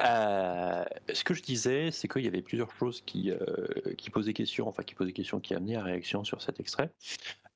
[0.00, 4.34] Euh, ce que je disais, c'est qu'il y avait plusieurs choses qui, euh, qui posaient
[4.34, 6.90] question, enfin qui posaient question, qui amenaient à réaction sur cet extrait.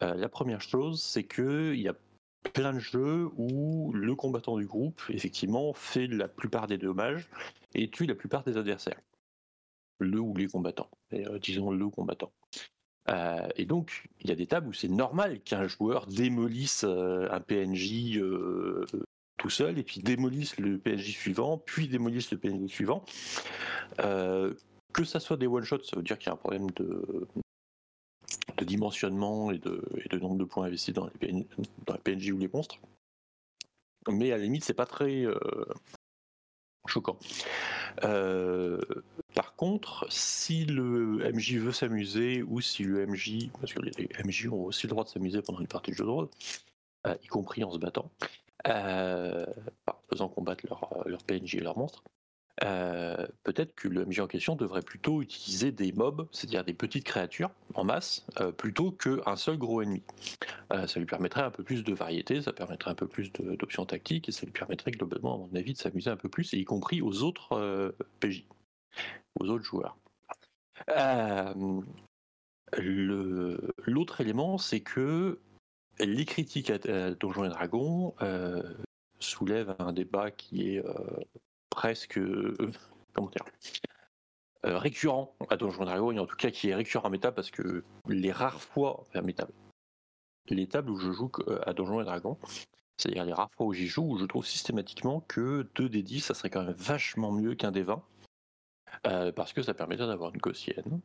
[0.02, 1.94] Euh, la première chose, c'est qu'il y a
[2.54, 7.28] plein de jeux où le combattant du groupe, effectivement, fait la plupart des dommages
[7.74, 9.00] et tue la plupart des adversaires.
[9.98, 10.90] Le ou les combattants.
[11.42, 12.32] disons le combattant.
[13.56, 18.18] et donc, il y a des tables où c'est normal qu'un joueur démolisse un PNJ
[19.40, 23.02] tout seul et puis démolissent le PNJ suivant, puis démolissent le PNJ suivant.
[24.00, 24.52] Euh,
[24.92, 27.26] que ça soit des one-shots, ça veut dire qu'il y a un problème de,
[28.58, 31.46] de dimensionnement et de, et de, nombre de points investis dans les, PNJ,
[31.86, 32.76] dans les PNJ ou les monstres.
[34.10, 35.38] Mais à la limite, c'est pas très euh,
[36.86, 37.18] choquant.
[38.04, 38.78] Euh,
[39.34, 44.48] par contre, si le MJ veut s'amuser ou si le MJ, parce que les MJ
[44.48, 46.28] ont aussi le droit de s'amuser pendant une partie de jeu de rôle,
[47.22, 48.10] y compris en se battant,
[48.68, 49.46] euh,
[49.86, 52.02] en faisant combattre leur, leur PNJ et leurs monstres,
[52.64, 57.04] euh, peut-être que le MJ en question devrait plutôt utiliser des mobs, c'est-à-dire des petites
[57.04, 60.02] créatures en masse, euh, plutôt qu'un seul gros ennemi.
[60.72, 63.86] Euh, ça lui permettrait un peu plus de variété, ça permettrait un peu plus d'options
[63.86, 66.64] tactiques, et ça lui permettrait globalement, à mon avis, de s'amuser un peu plus, y
[66.64, 68.44] compris aux autres euh, PJ,
[69.38, 69.96] aux autres joueurs.
[70.90, 71.54] Euh,
[73.86, 75.40] L'autre élément, c'est que
[76.00, 76.78] les critiques à,
[77.14, 78.62] Donjons et Dragons euh,
[79.18, 80.92] soulèvent un débat qui est euh,
[81.68, 82.70] presque euh,
[84.64, 87.36] récurrent à Donjons et Dragons et en tout cas qui est récurrent à mes tables
[87.36, 89.20] parce que les rares fois à
[90.48, 91.30] les tables où je joue
[91.64, 92.38] à Donjons et Dragons
[92.96, 96.20] c'est-à-dire les rares fois où j'y joue où je trouve systématiquement que 2 des 10
[96.20, 98.02] ça serait quand même vachement mieux qu'un des 20
[99.06, 101.00] euh, parce que ça permettrait d'avoir une gaussienne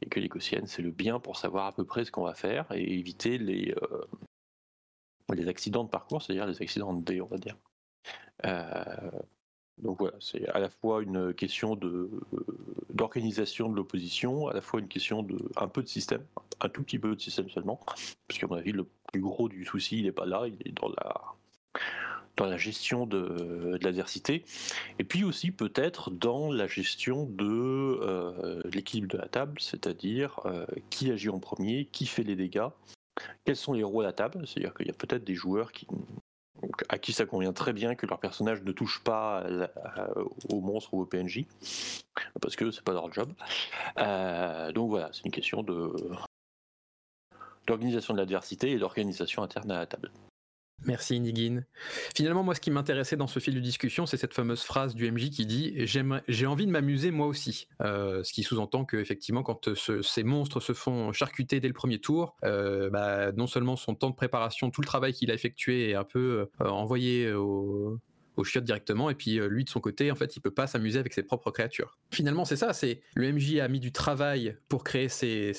[0.00, 2.34] et que les gaussiennes c'est le bien pour savoir à peu près ce qu'on va
[2.34, 3.74] faire et éviter les
[5.34, 7.56] les accidents de parcours c'est-à-dire les accidents de dés on va dire.
[8.44, 9.10] Euh,
[9.78, 12.46] donc voilà, c'est à la fois une question de euh,
[12.90, 16.24] d'organisation de l'opposition, à la fois une question de un peu de système,
[16.60, 17.80] un tout petit peu de système seulement,
[18.28, 20.72] parce qu'à mon avis le plus gros du souci il n'est pas là, il est
[20.72, 21.20] dans la
[22.36, 24.44] dans la gestion de, l'adversité,
[24.98, 30.40] et puis aussi peut-être dans la gestion de euh, l'équilibre de la table, c'est-à-dire
[30.88, 32.68] qui agit en premier, qui fait les dégâts,
[33.44, 35.70] quels sont les rôles à table, c'est-à-dire qu'il y a peut-être des joueurs
[36.88, 40.10] à qui ça convient très bien que leur personnage ne touche pas la- à-
[40.48, 41.46] aux monstres ou aux PNJ,
[42.40, 43.32] parce que c'est pas leur job.
[43.98, 45.62] Euh, donc voilà, c'est une question
[47.66, 50.10] d'organisation de l'adversité et d'organisation interne à la table.
[50.84, 51.62] Merci Nigin.
[52.16, 55.10] Finalement, moi, ce qui m'intéressait dans ce fil de discussion, c'est cette fameuse phrase du
[55.10, 55.74] MJ qui dit
[56.28, 57.68] J'ai envie de m'amuser moi aussi.
[57.80, 61.68] Euh, ce qui sous-entend que, effectivement, quand euh, ce- ces monstres se font charcuter dès
[61.68, 65.30] le premier tour, euh, bah, non seulement son temps de préparation, tout le travail qu'il
[65.30, 67.98] a effectué est un peu envoyé au
[68.36, 70.98] au chiottes directement et puis lui de son côté en fait il peut pas s'amuser
[70.98, 74.84] avec ses propres créatures finalement c'est ça c'est le MJ a mis du travail pour
[74.84, 75.52] créer ces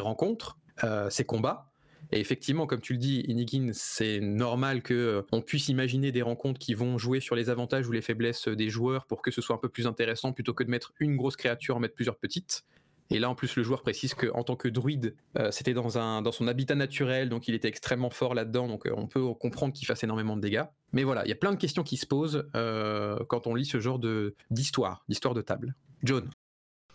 [0.00, 1.70] rencontres euh, ces combats
[2.12, 6.22] et effectivement, comme tu le dis, Inigin, c'est normal que euh, on puisse imaginer des
[6.22, 9.40] rencontres qui vont jouer sur les avantages ou les faiblesses des joueurs pour que ce
[9.40, 12.16] soit un peu plus intéressant plutôt que de mettre une grosse créature, en mettre plusieurs
[12.16, 12.64] petites.
[13.10, 16.22] Et là, en plus, le joueur précise qu'en tant que druide, euh, c'était dans, un,
[16.22, 19.72] dans son habitat naturel, donc il était extrêmement fort là-dedans, donc euh, on peut comprendre
[19.72, 20.64] qu'il fasse énormément de dégâts.
[20.92, 23.64] Mais voilà, il y a plein de questions qui se posent euh, quand on lit
[23.64, 25.76] ce genre de- d'histoire, d'histoire de table.
[26.02, 26.28] John.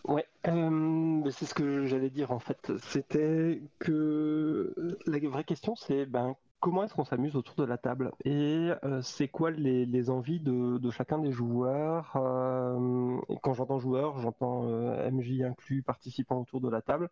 [0.04, 2.72] Ouais, euh, c'est ce que j'allais dire en fait.
[2.78, 4.74] C'était que
[5.06, 8.12] la vraie question, c'est ben, comment est-ce qu'on s'amuse autour de la table?
[8.24, 12.12] Et euh, c'est quoi les, envies de, chacun des joueurs?
[12.16, 17.08] euh, quand j'entends joueurs, j'entends euh, MJ inclus, participants autour de la table.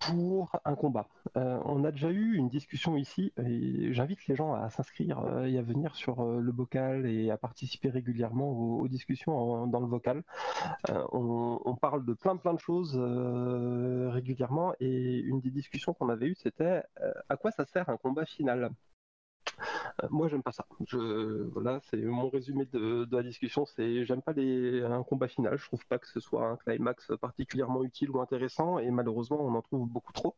[0.00, 1.08] Pour un combat.
[1.36, 5.44] Euh, on a déjà eu une discussion ici, et j'invite les gens à s'inscrire euh,
[5.44, 9.86] et à venir sur euh, le bocal et à participer régulièrement aux, discussions dans le
[9.86, 10.22] vocal.
[11.12, 12.96] On, parle de plein plein de choses
[14.12, 16.82] régulièrement et une des discussions qu'on avait eues c'était
[17.28, 18.70] à quoi ça sert un combat final?
[20.10, 20.66] Moi j'aime pas ça.
[21.52, 25.56] Voilà, c'est mon résumé de, de la discussion, c'est j'aime pas les, un combat final.
[25.58, 29.54] Je trouve pas que ce soit un climax particulièrement utile ou intéressant et malheureusement on
[29.54, 30.36] en trouve beaucoup trop.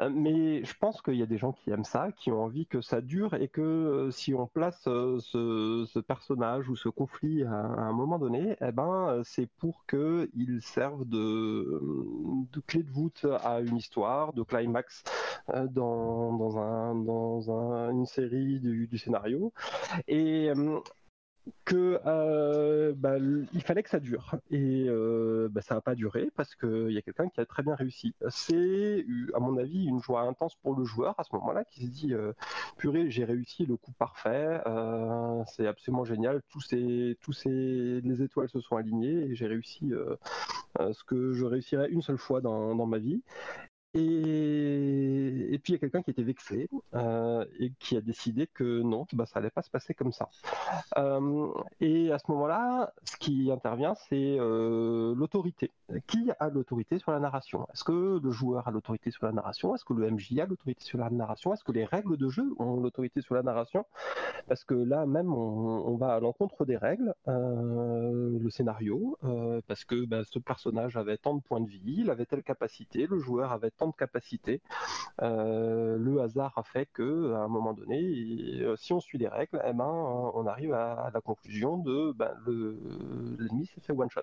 [0.00, 2.66] Euh, Mais je pense qu'il y a des gens qui aiment ça, qui ont envie
[2.66, 7.42] que ça dure et que euh, si on place euh, ce, personnage ou ce conflit
[7.44, 11.80] à, un moment donné, eh ben, c'est pour qu'il serve de,
[12.66, 15.02] clé de voûte à une histoire, de climax
[15.70, 19.52] dans, dans, un, dans un- une série du, scénario.
[21.64, 26.30] Que euh, bah, il fallait que ça dure et euh, bah, ça n'a pas duré
[26.36, 28.14] parce qu'il y a quelqu'un qui a très bien réussi.
[28.28, 31.90] C'est à mon avis une joie intense pour le joueur à ce moment-là qui se
[31.90, 32.32] dit euh,
[32.76, 34.60] purée j'ai réussi le coup parfait,
[35.46, 39.92] c'est absolument génial, tous les étoiles se sont alignées et j'ai réussi
[40.78, 43.22] ce que je réussirais une seule fois dans ma vie.
[43.96, 48.82] Et, puis il y a quelqu'un qui était vexé euh, et qui a décidé que
[48.82, 50.28] non, bah, ça allait pas se passer comme ça.
[50.98, 51.48] Euh,
[51.80, 55.70] et à ce moment-là, ce qui intervient, c'est euh, l'autorité.
[56.06, 57.66] Qui a l'autorité sur la narration?
[57.72, 59.74] Est-ce que le joueur a l'autorité sur la narration?
[59.74, 61.52] Est-ce que le MJ a l'autorité sur la narration?
[61.52, 63.86] Est-ce que les règles de jeu ont l'autorité sur la narration?
[64.48, 69.84] Parce que là même, on, va à l'encontre des règles, euh, le scénario, euh, parce
[69.84, 73.18] que bah, ce personnage avait tant de points de vie, il avait telle capacité, le
[73.18, 74.60] joueur avait tant de capacités.
[75.22, 79.18] Euh, euh, le hasard a fait que à un moment donné, et, si on suit
[79.18, 84.10] les règles, eh ben, on arrive à, la conclusion de ben, l'ennemi s'est fait one
[84.10, 84.22] shot.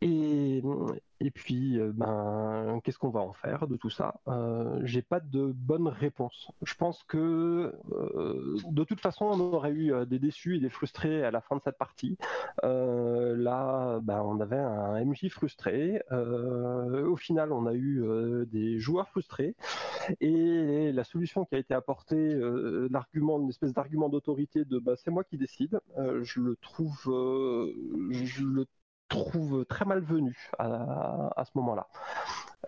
[0.00, 4.20] Et, puis, euh, ben, qu'est-ce qu'on va en faire de tout ça?
[4.28, 6.50] Euh, J'ai pas de bonne réponse.
[6.62, 11.24] Je pense que euh, de toute façon, on aurait eu des déçus et des frustrés
[11.24, 12.16] à la fin de cette partie.
[12.62, 16.02] là, ben, on avait un MJ frustré.
[16.10, 18.04] au final, on a eu
[18.46, 19.54] des joueurs frustrés.
[20.20, 22.34] Et la solution qui a été apportée,
[22.90, 27.00] l'argument, une espèce d'argument d'autorité de bah, c'est moi qui décide, je le trouve,
[28.10, 28.66] je le
[29.12, 31.86] trouve très malvenu à, à ce moment-là.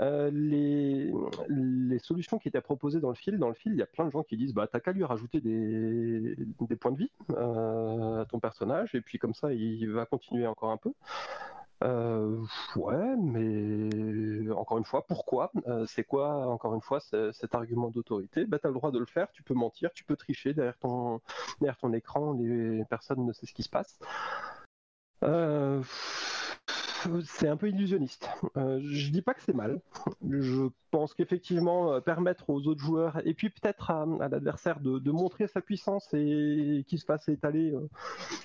[0.01, 1.13] Euh, les,
[1.49, 4.05] les, solutions qui étaient proposées dans le fil, dans le fil, il y a plein
[4.05, 8.23] de gens qui disent bah t'as qu'à lui rajouter des, des, points de vie euh,
[8.23, 10.93] à ton personnage et puis comme ça il va continuer encore un peu.
[11.85, 12.41] Euh,
[12.77, 15.53] ouais, mais encore une fois, pourquoi?
[15.87, 18.47] C'est quoi, encore une fois, cet argument d'autorité?
[18.47, 20.79] Bah, Tu as le droit de le faire, tu peux mentir, tu peux tricher derrière
[20.79, 21.21] ton,
[21.61, 23.99] derrière ton écran, les personnes ne savent ce qui se passe.
[25.25, 25.83] Euh,
[27.25, 28.29] c'est un peu illusionniste.
[28.57, 29.81] Euh, je dis pas que c'est mal.
[30.27, 35.47] Je pense qu'effectivement, euh, permettre aux autres joueurs et puis peut-être à, l'adversaire de, montrer
[35.47, 37.75] sa puissance et qu'il se fasse étaler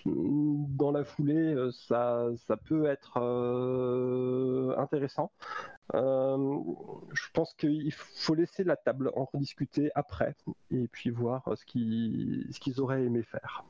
[0.06, 3.18] dans la foulée, ça, ça peut être
[4.78, 5.32] intéressant.
[5.94, 10.36] je pense qu'il faut laisser la table en rediscuter après
[10.72, 13.64] et puis voir ce qu'ils auraient aimé faire.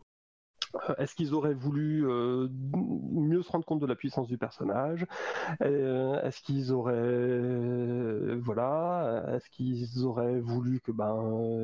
[0.76, 2.47] Euh, est-ce qu'ils auraient voulu euh,
[3.11, 5.05] mieux se rendre compte de la puissance du personnage?
[5.61, 11.17] Euh, Est-ce qu'ils auraient voilà Est-ce qu'ils auraient voulu que ben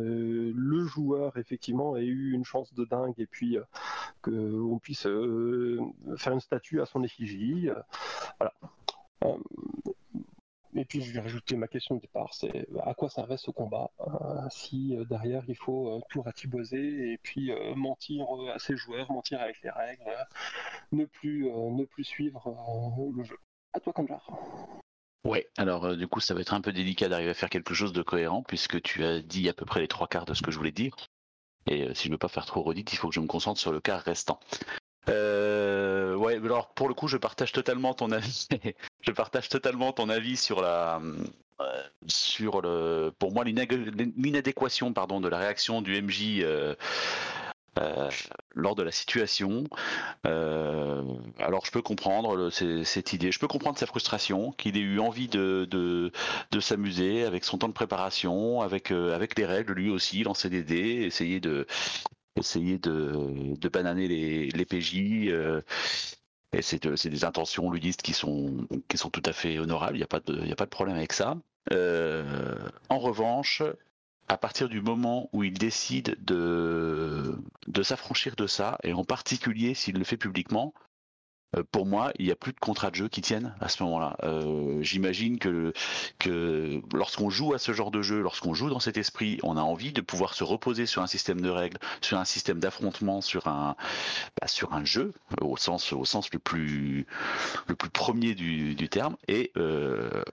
[0.03, 3.57] le joueur effectivement ait eu une chance de dingue et puis
[4.21, 5.07] qu'on puisse
[6.17, 7.69] faire une statue à son effigie?
[8.39, 8.53] Voilà.
[10.77, 13.91] Et puis je vais rajouter ma question de départ, c'est à quoi servait ce combat?
[14.01, 19.09] Euh, si euh, derrière il faut euh, tout ratiboser et puis mentir à ses joueurs,
[19.11, 20.03] mentir avec les règles,
[20.91, 22.55] ne plus ne plus suivre
[23.15, 23.37] le jeu.
[23.73, 24.29] À toi Kanjar.
[25.25, 27.93] Ouais, alors du coup ça va être un peu délicat d'arriver à faire quelque chose
[27.93, 30.51] de cohérent puisque tu as dit à peu près les trois quarts de ce que
[30.51, 30.95] je voulais dire.
[31.67, 33.59] Et si je ne veux pas faire trop redite, il faut que je me concentre
[33.59, 34.39] sur le quart restant.
[35.09, 38.47] Euh, ouais, alors pour le coup, je partage totalement ton avis.
[39.01, 41.01] je partage totalement ton avis sur la,
[41.61, 46.39] euh, sur le, pour moi l'inadéquation pardon de la réaction du MJ.
[46.41, 46.75] Euh,
[47.77, 48.09] euh,
[48.53, 49.65] lors de la situation.
[50.25, 51.03] Euh,
[51.39, 55.27] alors je peux comprendre cette idée, je peux comprendre sa frustration, qu'il ait eu envie
[55.27, 56.13] de, de,
[56.51, 60.63] de s'amuser avec son temps de préparation, avec, avec les règles, lui aussi, lancer des
[60.63, 61.67] dés, essayer de,
[62.35, 65.27] essayer de, de bananer les, les PJ.
[65.29, 65.61] Euh,
[66.53, 66.79] et c'est
[67.09, 70.21] des intentions ludistes qui sont, qui sont tout à fait honorables, il n'y a, pas
[70.21, 71.37] de, a pas de problème avec ça.
[71.73, 72.55] Euh,
[72.89, 73.61] en revanche,
[74.27, 79.73] à partir du moment où il décide de, de s'affranchir de ça, et en particulier
[79.73, 80.85] s'il le fait publiquement, euh,
[81.71, 84.17] pour moi, il n'y a plus de contrat de jeu qui tiennent à ce moment-là.
[84.23, 85.73] Euh, j'imagine que,
[86.93, 89.93] lorsqu'on joue à ce genre de jeu, lorsqu'on joue dans cet esprit, on a envie
[89.93, 93.75] de pouvoir se reposer sur un système de règles, sur un système d'affrontement, sur un,
[94.41, 94.47] bah,
[94.83, 97.05] jeu, au sens, le, plus,
[97.93, 99.15] premier du, terme.
[99.27, 100.23] Et euh,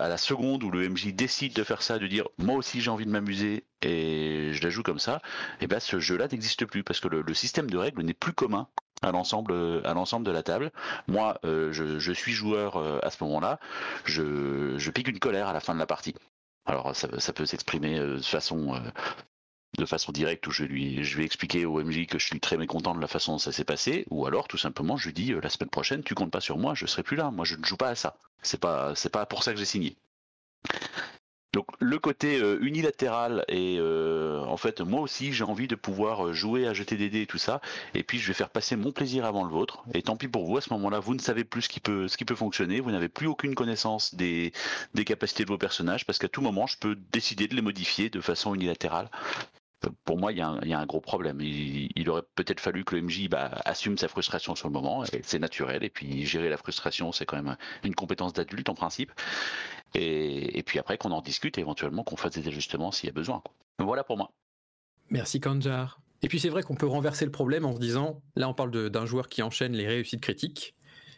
[0.00, 2.90] à la seconde où le MJ décide de faire ça, de dire moi aussi j'ai
[2.90, 5.20] envie de m'amuser et je la joue comme ça,
[5.60, 8.68] et ben ce jeu-là n'existe plus parce que le système de règles n'est plus commun
[9.04, 10.72] à l'ensemble à l'ensemble de la table.
[11.06, 13.60] Moi, euh, je, suis joueur euh, à ce moment-là.
[14.04, 16.14] Je, pique une colère à la fin de la partie.
[16.66, 18.80] Alors ça, peut s'exprimer euh, de façon
[19.76, 22.56] de façon directe où je lui je vais expliquer au MJ que je suis très
[22.56, 25.34] mécontent de la façon dont ça s'est passé ou alors tout simplement je lui dis
[25.42, 27.64] la semaine prochaine tu comptes pas sur moi je serai plus là moi je ne
[27.64, 29.96] joue pas à ça c'est pas c'est pas pour ça que j'ai signé
[31.54, 36.26] donc le côté euh, unilatéral et euh, en fait moi aussi j'ai envie de pouvoir
[36.26, 37.60] euh, jouer à jeter des dés et tout ça.
[37.94, 39.84] Et puis je vais faire passer mon plaisir avant le vôtre.
[39.94, 42.08] Et tant pis pour vous à ce moment-là vous ne savez plus ce qui peut
[42.08, 42.80] ce qui peut fonctionner.
[42.80, 44.52] Vous n'avez plus aucune connaissance des,
[44.94, 48.10] des capacités de vos personnages parce qu'à tout moment je peux décider de les modifier
[48.10, 49.08] de façon unilatérale.
[50.04, 51.40] Pour moi, il y, a un, gros problème.
[51.40, 55.38] Il, aurait peut-être fallu que le MJ bah, assume sa frustration sur le moment, c'est
[55.38, 59.12] naturel, et puis gérer la frustration, c'est quand même une compétence d'adulte en principe.
[59.94, 63.12] Et, puis après, qu'on en discute et éventuellement qu'on fasse des ajustements s'il y a
[63.12, 63.42] besoin.
[63.78, 64.32] Voilà pour moi.
[65.10, 66.00] Merci Kanjar.
[66.22, 68.90] Et puis c'est vrai qu'on peut renverser le problème en se disant, là on parle
[68.90, 70.74] d'un joueur qui enchaîne les réussites critiques.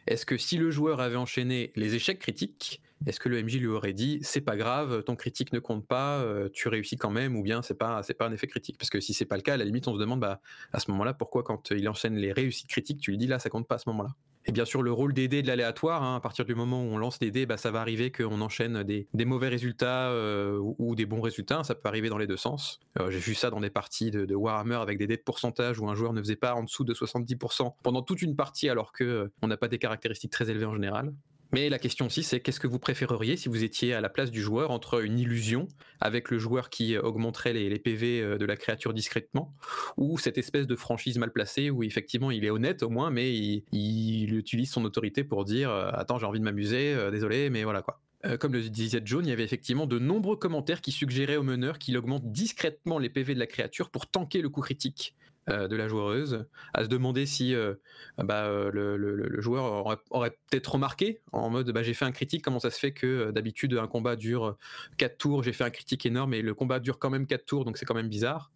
[0.06, 3.68] Est-ce que si le joueur avait enchaîné les échecs critiques, est-ce que le MJ lui
[3.68, 7.36] aurait dit c'est pas grave, ton critique ne compte pas, euh, tu réussis quand même,
[7.36, 8.78] ou bien c'est pas c'est pas un effet critique?
[8.78, 10.40] Parce que si c'est pas le cas, à la limite on se demande bah,
[10.72, 13.48] à ce moment-là pourquoi quand il enchaîne les réussites critiques, tu lui dis là ça
[13.48, 14.10] compte pas à ce moment-là?
[14.48, 16.86] Et bien sûr, le rôle des dés de l'aléatoire, hein, à partir du moment où
[16.86, 20.94] on lance des dés, bah, ça va arriver qu'on enchaîne des, mauvais résultats euh, ou,
[20.94, 21.64] des bons résultats.
[21.64, 22.78] Ça peut arriver dans les deux sens.
[23.00, 25.80] Euh, J'ai vu ça dans des parties de, de Warhammer avec des dés de pourcentage
[25.80, 28.92] où un joueur ne faisait pas en dessous de 70% pendant toute une partie alors
[28.92, 31.12] que euh, n'a pas des caractéristiques très élevées en général.
[31.52, 34.30] Mais la question aussi, c'est qu'est-ce que vous préféreriez si vous étiez à la place
[34.30, 35.68] du joueur entre une illusion
[36.00, 39.54] avec le joueur qui euh, augmenterait les, PV euh, de la créature discrètement,
[39.96, 43.32] ou cette espèce de franchise mal placée où effectivement il est honnête au moins, mais
[43.32, 47.64] il, il utilise son autorité pour dire euh, Attends, j'ai envie de m'amuser, désolé, mais
[47.64, 48.00] voilà quoi.
[48.40, 51.78] Comme le disait John, il y avait effectivement de nombreux commentaires qui suggéraient au meneur
[51.78, 55.14] qu'il augmente discrètement les PV de la créature pour tanker le coup critique
[55.48, 56.44] euh, de la joueuse,
[56.74, 57.74] à se demander si euh,
[58.18, 62.58] bah, euh, le, joueur aurait, peut-être remarqué en mode bah, j'ai fait un critique, comment
[62.58, 64.56] ça se fait que d'habitude un combat dure
[64.96, 67.64] 4 tours, j'ai fait un critique énorme et le combat dure quand même 4 tours,
[67.64, 68.50] donc c'est quand même bizarre.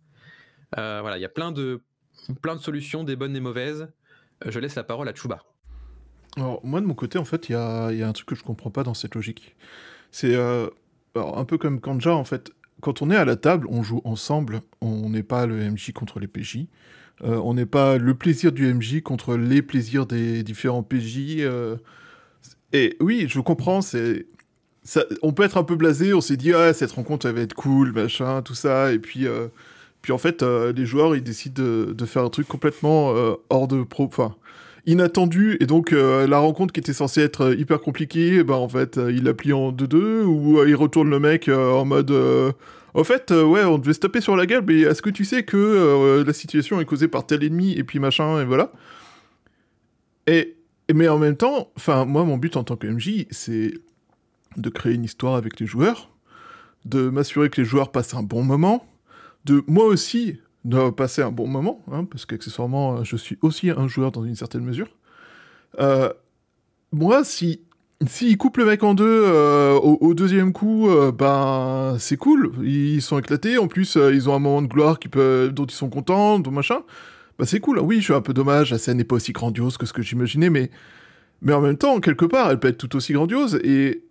[0.74, 1.80] Voilà, il y a plein de,
[2.42, 3.88] plein de solutions, des bonnes, des mauvaises.
[4.44, 5.44] Je laisse la parole à Chuba.
[6.36, 8.70] Alors, moi, de mon côté, en fait, il y a, un truc que je comprends
[8.70, 9.54] pas dans cette logique.
[10.10, 12.52] C'est un peu comme Kanja, en fait.
[12.80, 14.62] Quand on est à la table, on joue ensemble.
[14.80, 16.66] On n'est pas le MJ contre les PJ.
[17.22, 21.40] Euh, on n'est pas le plaisir du MJ contre les plaisirs des différents PJ.
[21.40, 21.76] euh.
[22.72, 24.26] Et oui, je comprends, c'est...
[24.82, 27.42] Ça, on peut être un peu blasé, on s'est dit, ah, cette rencontre, elle va
[27.42, 29.26] être cool, machin, tout ça, et puis...
[29.26, 29.48] euh,
[30.02, 33.12] Puis en fait, les joueurs, ils décident de, faire un truc complètement
[33.50, 34.08] hors de pro...
[34.86, 38.68] inattendu et donc euh, la rencontre qui était censée être euh, hyper compliquée bah en
[38.68, 43.04] fait euh, il la plie en 2-2 ou il retourne le mec en mode au
[43.04, 46.22] fait ouais on devait se taper sur la gueule mais est-ce que tu sais que
[46.26, 48.72] la situation est causée par tel ennemi et puis machin et voilà.
[50.26, 50.56] Et-
[50.92, 53.74] mais en même temps enfin moi mon but en tant que MJ c'est
[54.56, 56.10] de créer une histoire avec les joueurs
[56.84, 58.84] de m'assurer que les joueurs passent un bon moment
[59.44, 63.88] de moi aussi de passer un bon moment, hein, parce qu'accessoirement, je suis aussi un
[63.88, 64.88] joueur dans une certaine mesure.
[65.78, 66.12] Euh,
[66.92, 67.60] moi, si
[68.06, 73.02] s'ils coupent le mec en deux euh, au, deuxième coup, euh, ben c'est cool, ils
[73.02, 73.58] sont éclatés.
[73.58, 76.50] En plus, ils ont un moment de gloire qui peut, dont ils sont contents, dont
[76.50, 76.80] machin.
[77.38, 77.78] Bah c'est cool.
[77.78, 78.70] Oui, je suis un peu dommage.
[78.70, 80.70] La scène n'est pas aussi grandiose que ce que j'imaginais, mais
[81.42, 83.60] mais en même temps, quelque part, elle peut être tout aussi grandiose.
[83.64, 84.04] Et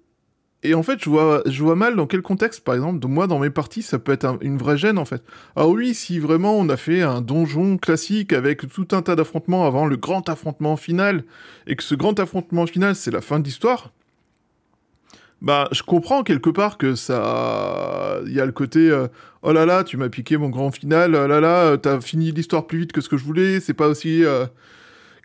[0.61, 3.81] et en fait, je vois, mal dans quel contexte, par exemple, moi, dans mes parties,
[3.81, 5.23] ça peut être un- une vraie gêne, en fait.
[5.55, 9.65] Ah oui, si vraiment on a fait un donjon classique avec tout un tas d'affrontements
[9.65, 11.23] avant le grand affrontement final,
[11.65, 13.93] et que ce grand affrontement final, c'est la fin de l'histoire,
[15.41, 18.19] bah, je comprends quelque part que ça...
[18.25, 19.07] Il y a le côté, euh,
[19.43, 22.67] oh là là, tu m'as piqué mon grand final, oh là là, t'as fini l'histoire
[22.67, 24.45] plus vite que ce que je voulais, c'est pas aussi euh,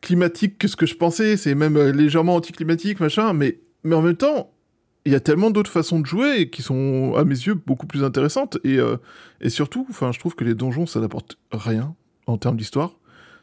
[0.00, 4.02] climatique que ce que je pensais, c'est même euh, légèrement anticlimatique, machin, mais, mais en
[4.02, 4.53] même temps,
[5.06, 8.04] il y a tellement d'autres façons de jouer qui sont, à mes yeux, beaucoup plus
[8.04, 8.58] intéressantes.
[8.64, 8.96] Et, euh,
[9.40, 11.94] et surtout, enfin, je trouve que les donjons, ça n'apporte rien
[12.26, 12.96] en termes d'histoire.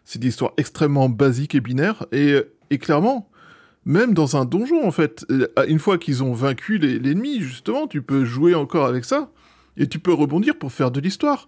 [0.03, 2.05] C'est des histoires extrêmement basiques et binaires.
[2.11, 2.35] Et,
[2.71, 3.29] et clairement,
[3.85, 8.01] même dans un donjon, en fait, euh, une fois qu'ils ont vaincu l'ennemi, justement, tu
[8.01, 9.31] peux jouer encore avec ça.
[9.77, 11.47] Et tu peux rebondir pour faire de l'histoire.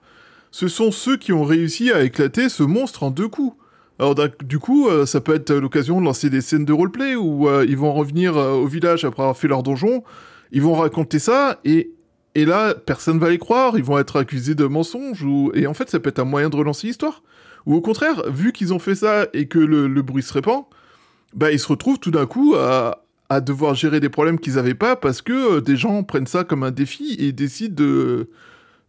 [0.52, 3.58] Ce sont ceux qui ont réussi à éclater ce monstre en deux coups.
[4.00, 7.48] Alors du coup, euh, ça peut être l'occasion de lancer des scènes de roleplay où
[7.48, 10.04] euh, ils vont revenir euh, au village après avoir fait leur donjon,
[10.52, 11.92] ils vont raconter ça et
[12.36, 15.76] et là personne va les croire, ils vont être accusés de mensonges ou et en
[15.76, 17.22] fait ça peut être un moyen de relancer l'histoire.
[17.66, 20.66] Ou au contraire, vu qu'ils ont fait ça et que le, le bruit se répand,
[21.34, 24.74] bah ils se retrouvent tout d'un coup à, à devoir gérer des problèmes qu'ils avaient
[24.74, 28.30] pas parce que des gens prennent ça comme un défi et décident de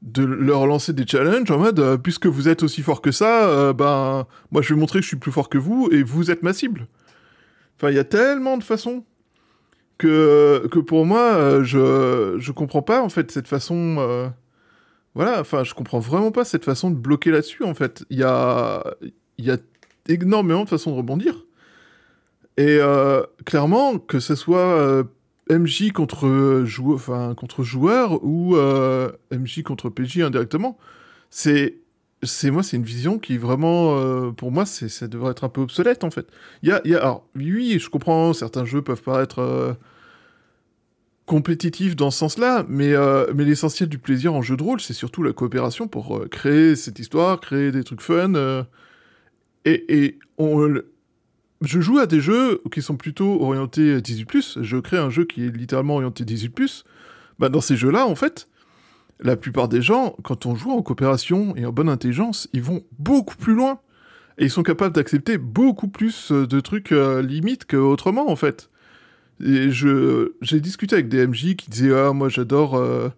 [0.05, 3.49] de leur lancer des challenges en mode euh, puisque vous êtes aussi fort que ça,
[3.49, 6.31] euh, ben moi je vais montrer que je suis plus fort que vous et vous
[6.31, 6.87] êtes ma cible.
[7.77, 9.05] Enfin, il y a tellement de façons
[9.97, 14.31] que, que pour moi, euh, je, je comprends pas en fait cette façon.
[15.15, 18.05] voilà, enfin, je comprends vraiment pas cette façon de bloquer là-dessus en fait.
[18.11, 18.85] Il y a,
[19.39, 19.57] il y a
[20.09, 21.47] énormément de façons de rebondir.
[22.59, 22.79] Et
[23.47, 25.05] clairement, que ce soit
[25.51, 30.79] MJ contre, jou enfin, contre joueur ou euh, MJ contre PJ indirectement,
[31.31, 31.79] c'est
[32.25, 35.49] c'est moi c'est une vision qui vraiment euh, pour moi c'est ça devrait être un
[35.49, 36.27] peu obsolète en fait.
[36.63, 39.75] Il y a, y a alors oui je comprends certains jeux peuvent paraître euh,
[41.27, 44.93] compétitifs dans ce sens-là mais euh, mais l'essentiel du plaisir en jeu de rôle c'est
[44.93, 48.33] surtout la coopération pour créer cette histoire créer des trucs fun
[49.65, 50.79] et, et on
[51.67, 55.45] je joue à des jeux qui sont plutôt orientés 18+, je crée un jeu qui
[55.45, 56.85] est littéralement orienté 18+,
[57.39, 58.49] bah dans ces jeux-là, en fait,
[59.21, 62.83] la plupart des gens, quand on joue en coopération et en bonne intelligence, ils vont
[62.99, 63.81] beaucoup plus loin.
[64.39, 68.69] Et ils sont capables d'accepter beaucoup plus euh, de trucs euh, limites qu'autrement, en fait.
[69.41, 73.09] Et j'ai discuté avec des MJ qui disaient Ah, moi j'adore euh,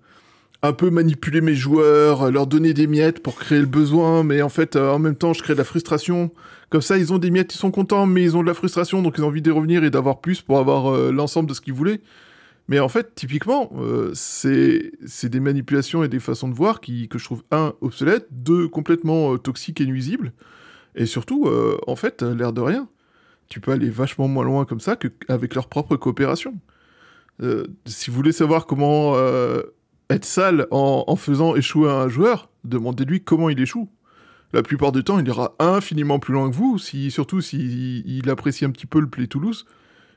[0.67, 4.49] un peu manipuler mes joueurs, leur donner des miettes pour créer le besoin, mais en
[4.49, 6.31] fait, euh, en même temps, je crée de la frustration.
[6.71, 9.03] Comme ça, ils ont des miettes, ils sont contents, mais ils ont de la frustration,
[9.03, 11.61] donc ils ont envie de revenir et d'avoir plus pour avoir euh, l'ensemble de ce
[11.61, 12.01] qu'ils voulaient.
[12.69, 17.19] Mais en fait, typiquement, euh, c'est des manipulations et des façons de voir qui, que
[17.19, 20.33] je trouve, un, obsolètes, deux, complètement euh, toxiques et nuisibles,
[20.97, 22.89] et surtout, euh, en fait, euh, l'air de rien,
[23.49, 26.55] tu peux aller vachement moins loin comme ça qu'avec leur propre coopération.
[27.43, 29.63] Euh, si vous voulez savoir comment euh,
[30.11, 33.89] être sale en, faisant échouer un joueur, demandez-lui comment il échoue.
[34.53, 38.31] La plupart du temps, il ira infiniment plus loin que vous, si, surtout s'il il
[38.31, 39.67] apprécie un petit peu le Play Toulouse,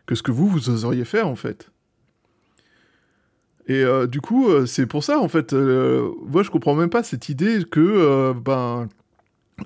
[0.05, 1.71] que ce que vous, vous oseriez faire, en fait.
[3.67, 6.89] Et euh, du coup, euh, c'est pour ça, en fait, euh, moi, je comprends même
[6.89, 8.87] pas cette idée que, ben,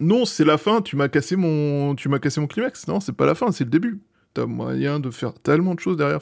[0.02, 2.88] non, c'est la fin, tu m'as cassé mon, tu m'as cassé mon climax.
[2.88, 4.02] Non, c'est pas la fin, c'est le début.
[4.34, 6.20] T'as moyen de faire tellement de choses derrière.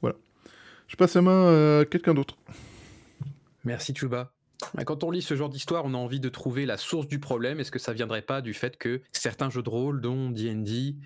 [0.00, 0.16] Voilà.
[0.86, 2.36] Je passe la main à quelqu'un d'autre.
[3.64, 4.32] Merci Chuba.
[4.86, 7.60] Quand on lit ce genre d'histoire, on a envie de trouver la source du problème.
[7.60, 10.96] Est-ce que ça viendrait pas du fait que certains jeux de rôle, dont D&D,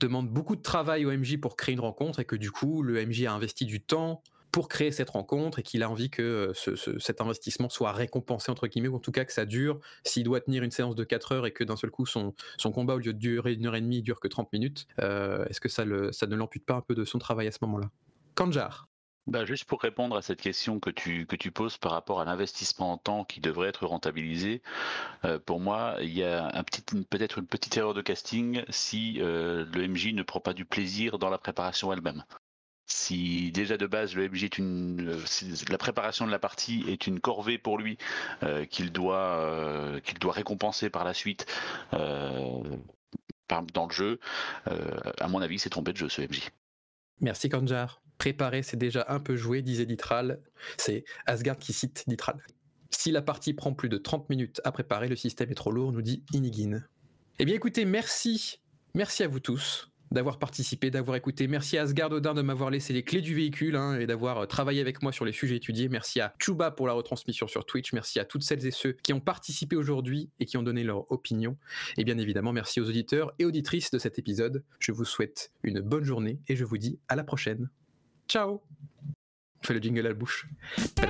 [0.00, 3.04] demandent beaucoup de travail au MJ pour créer une rencontre et que du coup, le
[3.04, 4.22] MJ a investi du temps
[4.52, 7.92] pour créer cette rencontre et qu'il a envie que euh, ce- ce- cet investissement soit
[7.92, 9.78] récompensé, entre guillemets, ou en tout cas que ça dure.
[10.04, 12.34] S'il doit tenir une séance de 4 heures et que d'un seul coup, son,
[12.72, 15.60] combat, au lieu de durer une heure et demie, dure que 30 minutes, euh, est-ce
[15.60, 17.90] que ça, ça ne l'ampute pas un peu de son travail à ce moment-là?
[18.34, 18.87] Kanjar.
[19.28, 22.24] Bah, juste pour répondre à cette question que tu, que tu poses par rapport à
[22.24, 24.62] l'investissement en temps qui devrait être rentabilisé,
[25.26, 29.86] euh, pour moi, il y a peut-être une petite erreur de casting si euh, le
[29.86, 32.24] MJ ne prend pas du plaisir dans la préparation elle-même.
[32.86, 35.22] Si déjà de base le MJ est une, euh,
[35.68, 37.98] la préparation de la partie est une corvée pour lui
[38.44, 41.44] euh, qu'il doit, qu'il doit récompenser par la suite
[43.46, 44.20] par- dans le jeu,
[45.20, 46.48] à mon avis, c'est trompé de jeu ce MJ.
[47.20, 48.00] Merci Kanjar.
[48.18, 50.40] Préparer, c'est déjà un peu joué, disait Ditral.
[50.76, 52.36] C'est Asgard qui cite Ditral.
[52.90, 55.92] Si la partie prend plus de 30 minutes à préparer, le système est trop lourd,
[55.92, 56.86] nous dit Inigine.
[57.38, 58.60] Eh bien écoutez, merci.
[58.94, 61.46] Merci à vous tous d'avoir participé, d'avoir écouté.
[61.48, 64.46] Merci à Asgard Odin de m'avoir laissé les clés du véhicule hein, et d'avoir euh,
[64.46, 65.88] travaillé avec moi sur les sujets étudiés.
[65.88, 67.92] Merci à Chuba pour la retransmission sur Twitch.
[67.92, 71.10] Merci à toutes celles et ceux qui ont participé aujourd'hui et qui ont donné leur
[71.12, 71.56] opinion.
[71.96, 74.64] Et bien évidemment, merci aux auditeurs et auditrices de cet épisode.
[74.78, 77.68] Je vous souhaite une bonne journée et je vous dis à la prochaine.
[78.28, 78.60] Ciao
[79.62, 80.46] On fait le jingle à la bouche.
[80.98, 81.02] Je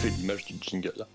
[0.00, 1.06] fais l'image du jingle.